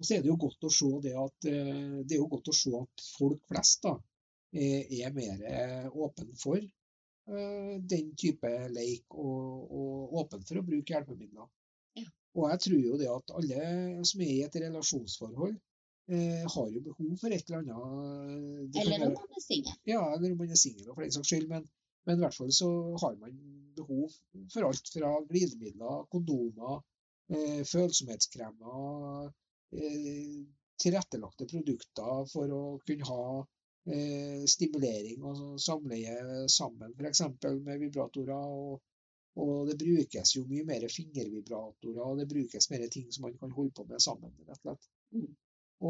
Og 0.00 0.06
så 0.06 0.16
er 0.16 0.22
det 0.24 0.30
jo 0.30 0.38
godt 0.40 0.64
å 0.64 0.70
se 0.72 0.88
det 1.04 1.10
at 1.20 1.44
det 1.44 2.14
er 2.14 2.20
jo 2.22 2.30
godt 2.32 2.48
å 2.48 2.54
se 2.56 2.70
at 2.78 3.02
folk 3.18 3.42
flest 3.50 3.82
da, 3.84 3.90
er, 4.56 4.86
er 4.88 5.12
mer 5.12 5.42
åpne 5.90 5.90
åpen 6.06 6.30
for 6.40 6.62
den 7.92 8.14
type 8.18 8.48
leik 8.72 9.12
og, 9.12 9.74
og 9.76 10.14
åpen 10.22 10.46
for 10.48 10.62
å 10.62 10.64
bruke 10.64 10.94
hjelpemidler. 10.96 11.50
Og 12.38 12.46
jeg 12.52 12.62
tror 12.66 12.82
jo 12.84 12.98
det 13.00 13.10
at 13.10 13.34
alle 13.38 14.04
som 14.06 14.22
er 14.22 14.32
i 14.32 14.42
et 14.46 14.58
relasjonsforhold, 14.64 15.56
eh, 16.14 16.44
har 16.54 16.68
jo 16.74 16.82
behov 16.86 17.16
for 17.22 17.34
et 17.34 17.50
eller 17.50 17.62
annet 17.62 18.72
det 18.74 18.84
Eller 18.84 19.06
om 19.06 19.16
man 19.18 19.36
er 19.38 19.44
singel. 19.46 19.74
ja, 19.92 20.02
eller 20.14 20.32
om 20.34 20.38
man 20.44 20.54
er 20.54 20.60
singel 20.62 20.92
for 20.92 21.02
den 21.02 21.16
saks 21.16 21.32
skyld. 21.32 21.48
Men, 21.50 21.66
men 22.06 22.18
i 22.18 22.24
hvert 22.24 22.38
fall 22.38 22.52
så 22.54 22.70
har 23.02 23.18
man 23.22 23.36
behov 23.76 24.14
for 24.52 24.68
alt 24.68 24.92
fra 24.94 25.12
glidemidler, 25.28 26.06
kondomer, 26.14 26.80
eh, 27.34 27.62
følsomhetskremer, 27.72 29.30
eh, 29.74 30.40
tilrettelagte 30.80 31.46
produkter 31.50 32.28
for 32.32 32.52
å 32.56 32.62
kunne 32.86 33.08
ha 33.10 33.24
eh, 33.90 34.44
stimulering 34.48 35.24
og 35.28 35.58
samleie 35.62 36.46
sammen, 36.52 36.94
f.eks. 36.96 37.24
med 37.66 37.82
vibratorer. 37.84 38.54
Og, 38.60 38.80
og 39.38 39.68
det 39.68 39.76
brukes 39.78 40.34
jo 40.34 40.42
mye 40.48 40.64
mer 40.66 40.86
fingervibratorer, 40.90 42.02
og 42.06 42.18
det 42.18 42.28
brukes 42.30 42.70
mer 42.72 42.86
ting 42.90 43.12
som 43.12 43.28
man 43.28 43.36
kan 43.38 43.54
holde 43.54 43.74
på 43.76 43.86
med 43.90 44.02
sammen. 44.02 44.34
rett 44.48 44.58
og 44.58 44.64
slett. 44.64 44.90
Mm. 45.14 45.30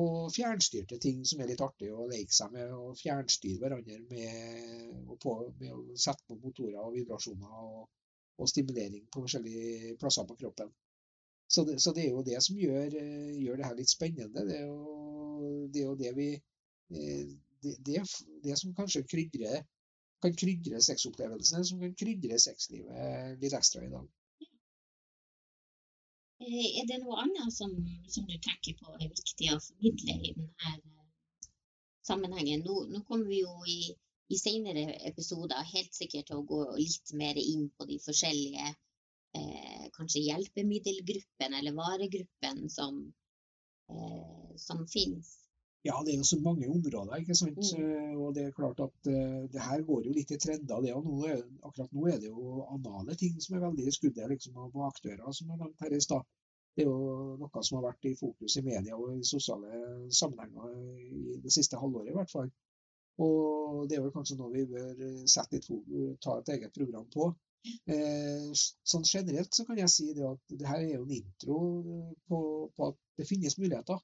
Og 0.00 0.28
fjernstyrte 0.30 1.00
ting 1.02 1.24
som 1.26 1.40
er 1.40 1.48
litt 1.50 1.62
artig 1.64 1.88
å 1.90 2.06
leke 2.10 2.34
seg 2.34 2.52
med, 2.54 2.70
og 2.70 2.98
fjernstyre 3.00 3.58
hverandre 3.64 3.96
med, 4.10 5.16
på, 5.24 5.32
med 5.58 5.72
å 5.74 5.96
sette 5.98 6.28
på 6.28 6.38
motorer 6.38 6.78
og 6.78 6.94
vibrasjoner 6.94 7.56
og, 7.64 7.88
og 8.38 8.52
stimulering 8.52 9.08
på 9.10 9.24
forskjellige 9.24 9.96
plasser 9.98 10.28
på 10.28 10.38
kroppen. 10.44 10.70
Så 11.50 11.64
det, 11.66 11.80
så 11.82 11.90
det, 11.96 12.04
er 12.04 12.14
jo 12.14 12.22
det 12.22 12.38
som 12.46 12.58
gjør, 12.60 12.94
eh, 12.94 13.32
gjør 13.42 13.58
det 13.58 13.66
her 13.66 13.78
litt 13.80 13.90
spennende. 13.90 14.44
Det 14.46 14.60
er 14.60 14.68
jo 14.68 15.00
det, 15.72 15.80
er 15.80 15.86
jo 15.88 15.96
det 15.98 16.12
vi 16.14 16.28
eh, 16.36 17.32
det, 17.64 17.74
det, 17.88 18.04
det 18.44 18.58
som 18.60 18.76
kanskje 18.76 19.02
krydrer, 19.10 19.64
kan 20.22 20.36
krydre 20.42 20.80
sexopplevelsene, 20.84 21.64
som 21.64 21.80
kan 21.80 21.94
krydre 22.02 22.38
sexlivet 22.42 23.40
litt 23.42 23.56
ekstra 23.56 23.84
i 23.86 23.92
dag. 23.92 24.08
Eh, 26.40 26.68
er 26.80 26.86
det 26.88 27.00
noe 27.02 27.18
annet 27.20 27.52
som, 27.52 27.72
som, 28.08 28.26
du 28.28 28.36
tenker 28.40 28.76
på 28.80 28.94
er 28.96 29.08
viktig 29.08 29.50
å 29.54 29.58
formidle 29.64 30.16
i 30.16 30.34
denne 30.36 30.76
sammenhengen? 32.06 32.64
Nå, 32.64 32.84
nå 32.92 33.02
kommer 33.08 33.28
vi 33.28 33.42
jo 33.42 33.56
i, 33.68 33.80
i 34.32 34.38
senere 34.40 34.86
episoder 35.10 35.68
helt 35.74 35.96
sikkert 35.96 36.30
til 36.30 36.40
å 36.40 36.46
gå 36.48 36.62
litt 36.78 37.12
mer 37.20 37.40
inn 37.40 37.68
på 37.76 37.88
de 37.90 37.98
forskjellige 38.04 38.70
eh, 38.70 39.84
kanskje 39.96 40.24
hjelpemiddelgruppene 40.28 41.60
eller 41.60 41.76
varegruppene 41.76 42.72
som, 42.72 43.02
eh, 43.92 44.56
som 44.64 44.86
finnes. 44.88 45.36
Ja, 45.88 45.94
det 46.04 46.12
er 46.12 46.18
jo 46.20 46.26
så 46.28 46.36
mange 46.44 46.68
områder, 46.68 47.14
ikke 47.16 47.34
sant. 47.34 47.60
Mm. 47.72 47.84
Eh, 47.84 48.16
og 48.20 48.34
det 48.36 48.42
er 48.44 48.56
klart 48.56 48.80
at 48.84 49.08
uh, 49.08 49.38
det 49.52 49.62
her 49.64 49.84
går 49.88 50.02
jo 50.06 50.12
litt 50.12 50.32
i 50.34 50.36
trender. 50.44 50.82
det, 50.84 50.92
og 50.92 51.06
nå 51.06 51.20
er, 51.24 51.40
Akkurat 51.64 51.94
nå 51.96 52.06
er 52.10 52.18
det 52.20 52.28
jo 52.28 52.66
anale 52.74 53.16
ting 53.22 53.38
som 53.40 53.56
er 53.56 53.64
veldig 53.64 53.86
i 53.88 53.94
skuddet, 53.96 54.28
liksom, 54.34 54.58
og 54.60 54.74
bakdører, 54.76 55.32
som 55.32 55.48
jeg 55.48 55.60
nevnte 55.62 55.86
her 55.86 55.96
i 55.96 56.02
stad. 56.04 56.26
Det 56.76 56.84
er 56.84 56.90
jo 56.90 57.36
noe 57.40 57.62
som 57.66 57.78
har 57.78 57.86
vært 57.88 58.10
i 58.10 58.16
fokus 58.18 58.56
i 58.60 58.64
media 58.66 58.96
og 58.96 59.16
i 59.16 59.24
sosiale 59.26 59.80
sammenhenger 60.20 60.76
i 61.00 61.38
det 61.42 61.52
siste 61.52 61.80
halvåret 61.80 62.12
i 62.12 62.18
hvert 62.18 62.30
fall. 62.30 62.52
Og 63.24 63.88
det 63.88 63.96
er 63.96 64.04
vel 64.04 64.12
kanskje 64.14 64.36
noe 64.38 64.52
vi 64.52 64.68
bør 64.68 65.00
sette 65.28 65.56
litt 65.56 65.66
fokus, 65.68 66.20
ta 66.24 66.36
et 66.38 66.52
eget 66.54 66.76
program 66.76 67.08
på. 67.12 67.32
Eh, 67.92 68.46
sånn 68.92 69.04
generelt 69.08 69.56
så 69.56 69.66
kan 69.68 69.80
jeg 69.80 69.92
si 69.92 70.06
det 70.16 70.24
at 70.28 70.54
det 70.60 70.68
her 70.68 70.84
er 70.84 70.94
jo 70.94 71.02
en 71.02 71.16
intro 71.18 71.58
på, 72.28 72.38
på 72.76 72.92
at 72.92 73.02
det 73.20 73.28
finnes 73.28 73.58
muligheter. 73.60 74.00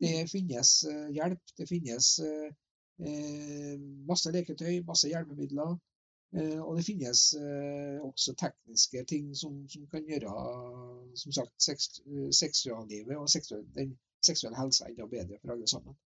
Det 0.00 0.30
finnes 0.32 0.72
eh, 0.88 1.08
hjelp, 1.16 1.54
det 1.58 1.68
finnes 1.68 2.10
eh, 2.24 3.78
masse 4.08 4.32
leketøy, 4.32 4.82
masse 4.88 5.08
hjelpemidler. 5.08 5.78
Og 6.62 6.76
det 6.78 6.84
finnes 6.86 7.20
også 8.06 8.36
tekniske 8.38 9.00
ting 9.10 9.32
som, 9.34 9.56
som 9.72 9.88
kan 9.90 10.04
gjøre 10.06 10.30
som 11.18 11.34
sagt, 11.34 11.56
seksuallivet 12.38 13.16
og 13.18 13.26
seksuell, 13.32 13.64
den 13.74 13.96
seksuelle 14.22 14.60
helsa 14.60 14.86
enda 14.86 15.08
bedre 15.10 15.40
for 15.40 15.56
alle 15.56 15.66
sammen. 15.72 15.96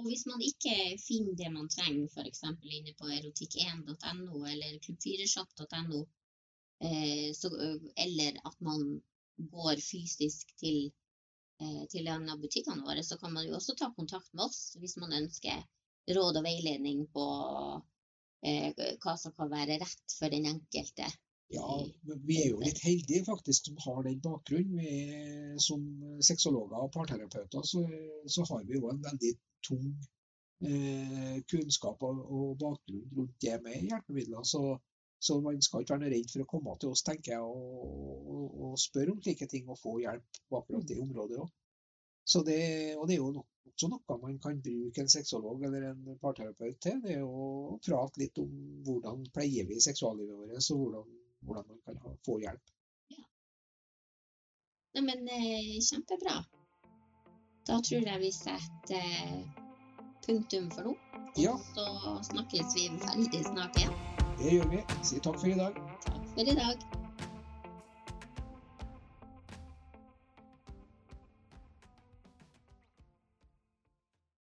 Og 0.00 0.06
hvis 0.08 0.24
man 0.30 0.40
ikke 0.50 0.74
finner 1.08 1.34
det 1.40 1.48
man 1.52 1.68
trenger, 1.76 2.06
f.eks. 2.14 2.40
inne 2.76 2.92
på 3.00 3.08
erotikk1.no 3.16 4.38
eller 4.52 4.78
klubb4shop.no, 4.84 6.00
eh, 6.88 7.28
eller 8.04 8.38
at 8.48 8.56
man 8.68 8.80
går 9.54 9.82
fysisk 9.90 10.54
til, 10.62 10.78
eh, 10.86 10.94
til 11.92 12.06
en 12.08 12.28
av 12.32 12.40
butikkene 12.40 12.86
våre, 12.86 13.02
så 13.04 13.18
kan 13.20 13.34
man 13.34 13.46
jo 13.46 13.56
også 13.58 13.74
ta 13.76 13.90
kontakt 13.96 14.30
med 14.32 14.46
oss 14.46 14.76
hvis 14.80 14.96
man 15.02 15.12
ønsker 15.18 15.60
råd 16.16 16.40
og 16.40 16.46
veiledning 16.46 17.02
på 17.14 17.24
eh, 18.46 18.70
hva 19.02 19.16
som 19.20 19.34
kan 19.36 19.50
være 19.52 19.78
rett 19.82 20.16
for 20.18 20.32
den 20.32 20.48
enkelte. 20.50 21.08
Ja, 21.50 21.66
vi 22.06 22.36
er 22.44 22.52
jo 22.52 22.60
litt 22.62 22.78
heldige 22.84 23.26
faktisk 23.26 23.70
som 23.70 23.78
har 23.84 24.04
den 24.06 24.20
bakgrunnen. 24.22 24.78
Vi, 24.78 25.56
som 25.58 25.82
sexologer 26.22 26.78
og 26.78 26.92
parterapeuter 26.94 27.66
så, 27.66 27.82
så 28.30 28.46
har 28.52 28.62
vi 28.68 28.78
jo 28.78 28.90
en 28.92 29.02
veldig 29.02 29.32
tung 29.66 29.88
eh, 30.62 31.40
kunnskap 31.50 32.06
og, 32.06 32.20
og, 32.22 32.52
bakgrunn 32.60 33.08
rundt 33.16 33.34
det 33.42 33.58
med 33.64 33.82
hjelpemidler. 33.88 34.46
Så, 34.46 34.62
så, 35.20 35.36
man 35.44 35.60
skal 35.62 35.84
ikke 35.84 35.98
være 36.00 36.10
redd 36.14 36.30
for 36.32 36.42
å 36.44 36.48
komme 36.48 36.74
til 36.80 36.94
oss 36.94 37.04
tenker 37.04 37.34
jeg, 37.34 37.44
og, 37.44 38.28
og, 38.32 38.44
og 38.66 38.76
spørre 38.80 39.12
om 39.12 39.20
slike 39.20 39.48
ting 39.52 39.68
og 39.68 39.78
få 39.80 39.98
hjelp 40.00 40.40
på 40.48 40.60
akkurat 40.60 40.86
det 40.88 41.00
området 41.02 41.42
òg. 41.44 41.50
Det, 42.46 42.60
og 42.94 43.08
det 43.08 43.16
er 43.16 43.18
jo 43.18 43.30
også 43.34 43.88
noe 43.90 44.16
man 44.22 44.38
kan 44.42 44.60
bruke 44.62 45.02
en 45.02 45.10
sexolog 45.10 45.64
eller 45.66 45.88
en 45.90 46.18
parterapeut 46.22 46.78
til. 46.84 47.00
Det 47.02 47.16
er 47.16 47.24
å 47.24 47.78
prate 47.84 48.22
litt 48.22 48.38
om 48.38 48.52
hvordan 48.86 49.24
pleier 49.34 49.66
vi 49.68 49.80
seksuallivet 49.82 50.36
vårt, 50.36 50.70
og 50.70 50.84
hvordan, 50.84 51.10
hvordan 51.48 51.68
man 51.72 51.82
kan 51.88 52.00
ha, 52.04 52.14
få 52.26 52.38
hjelp. 52.44 52.72
Ja. 53.16 53.24
Neimen, 54.96 55.26
eh, 55.36 55.74
kjempebra. 55.90 56.38
Da 57.66 57.80
tror 57.88 58.08
jeg 58.12 58.24
vi 58.24 58.32
setter 58.36 59.12
eh, 59.26 59.36
punktum 60.26 60.70
for 60.76 60.90
nå. 60.90 60.96
Ja. 61.40 61.58
Så 61.74 62.16
snakkes 62.32 62.74
vi 62.78 62.88
veldig 63.04 63.44
snart 63.50 63.80
igjen. 63.80 64.19
Det 64.40 64.52
gjør 64.56 64.68
vi. 64.72 64.80
Si 65.02 65.20
takk 65.20 65.36
for 65.38 65.52
i 65.52 65.58
dag. 65.58 65.76
Takk 66.06 66.24
for 66.32 66.40
i 66.40 66.56
dag. 66.56 66.99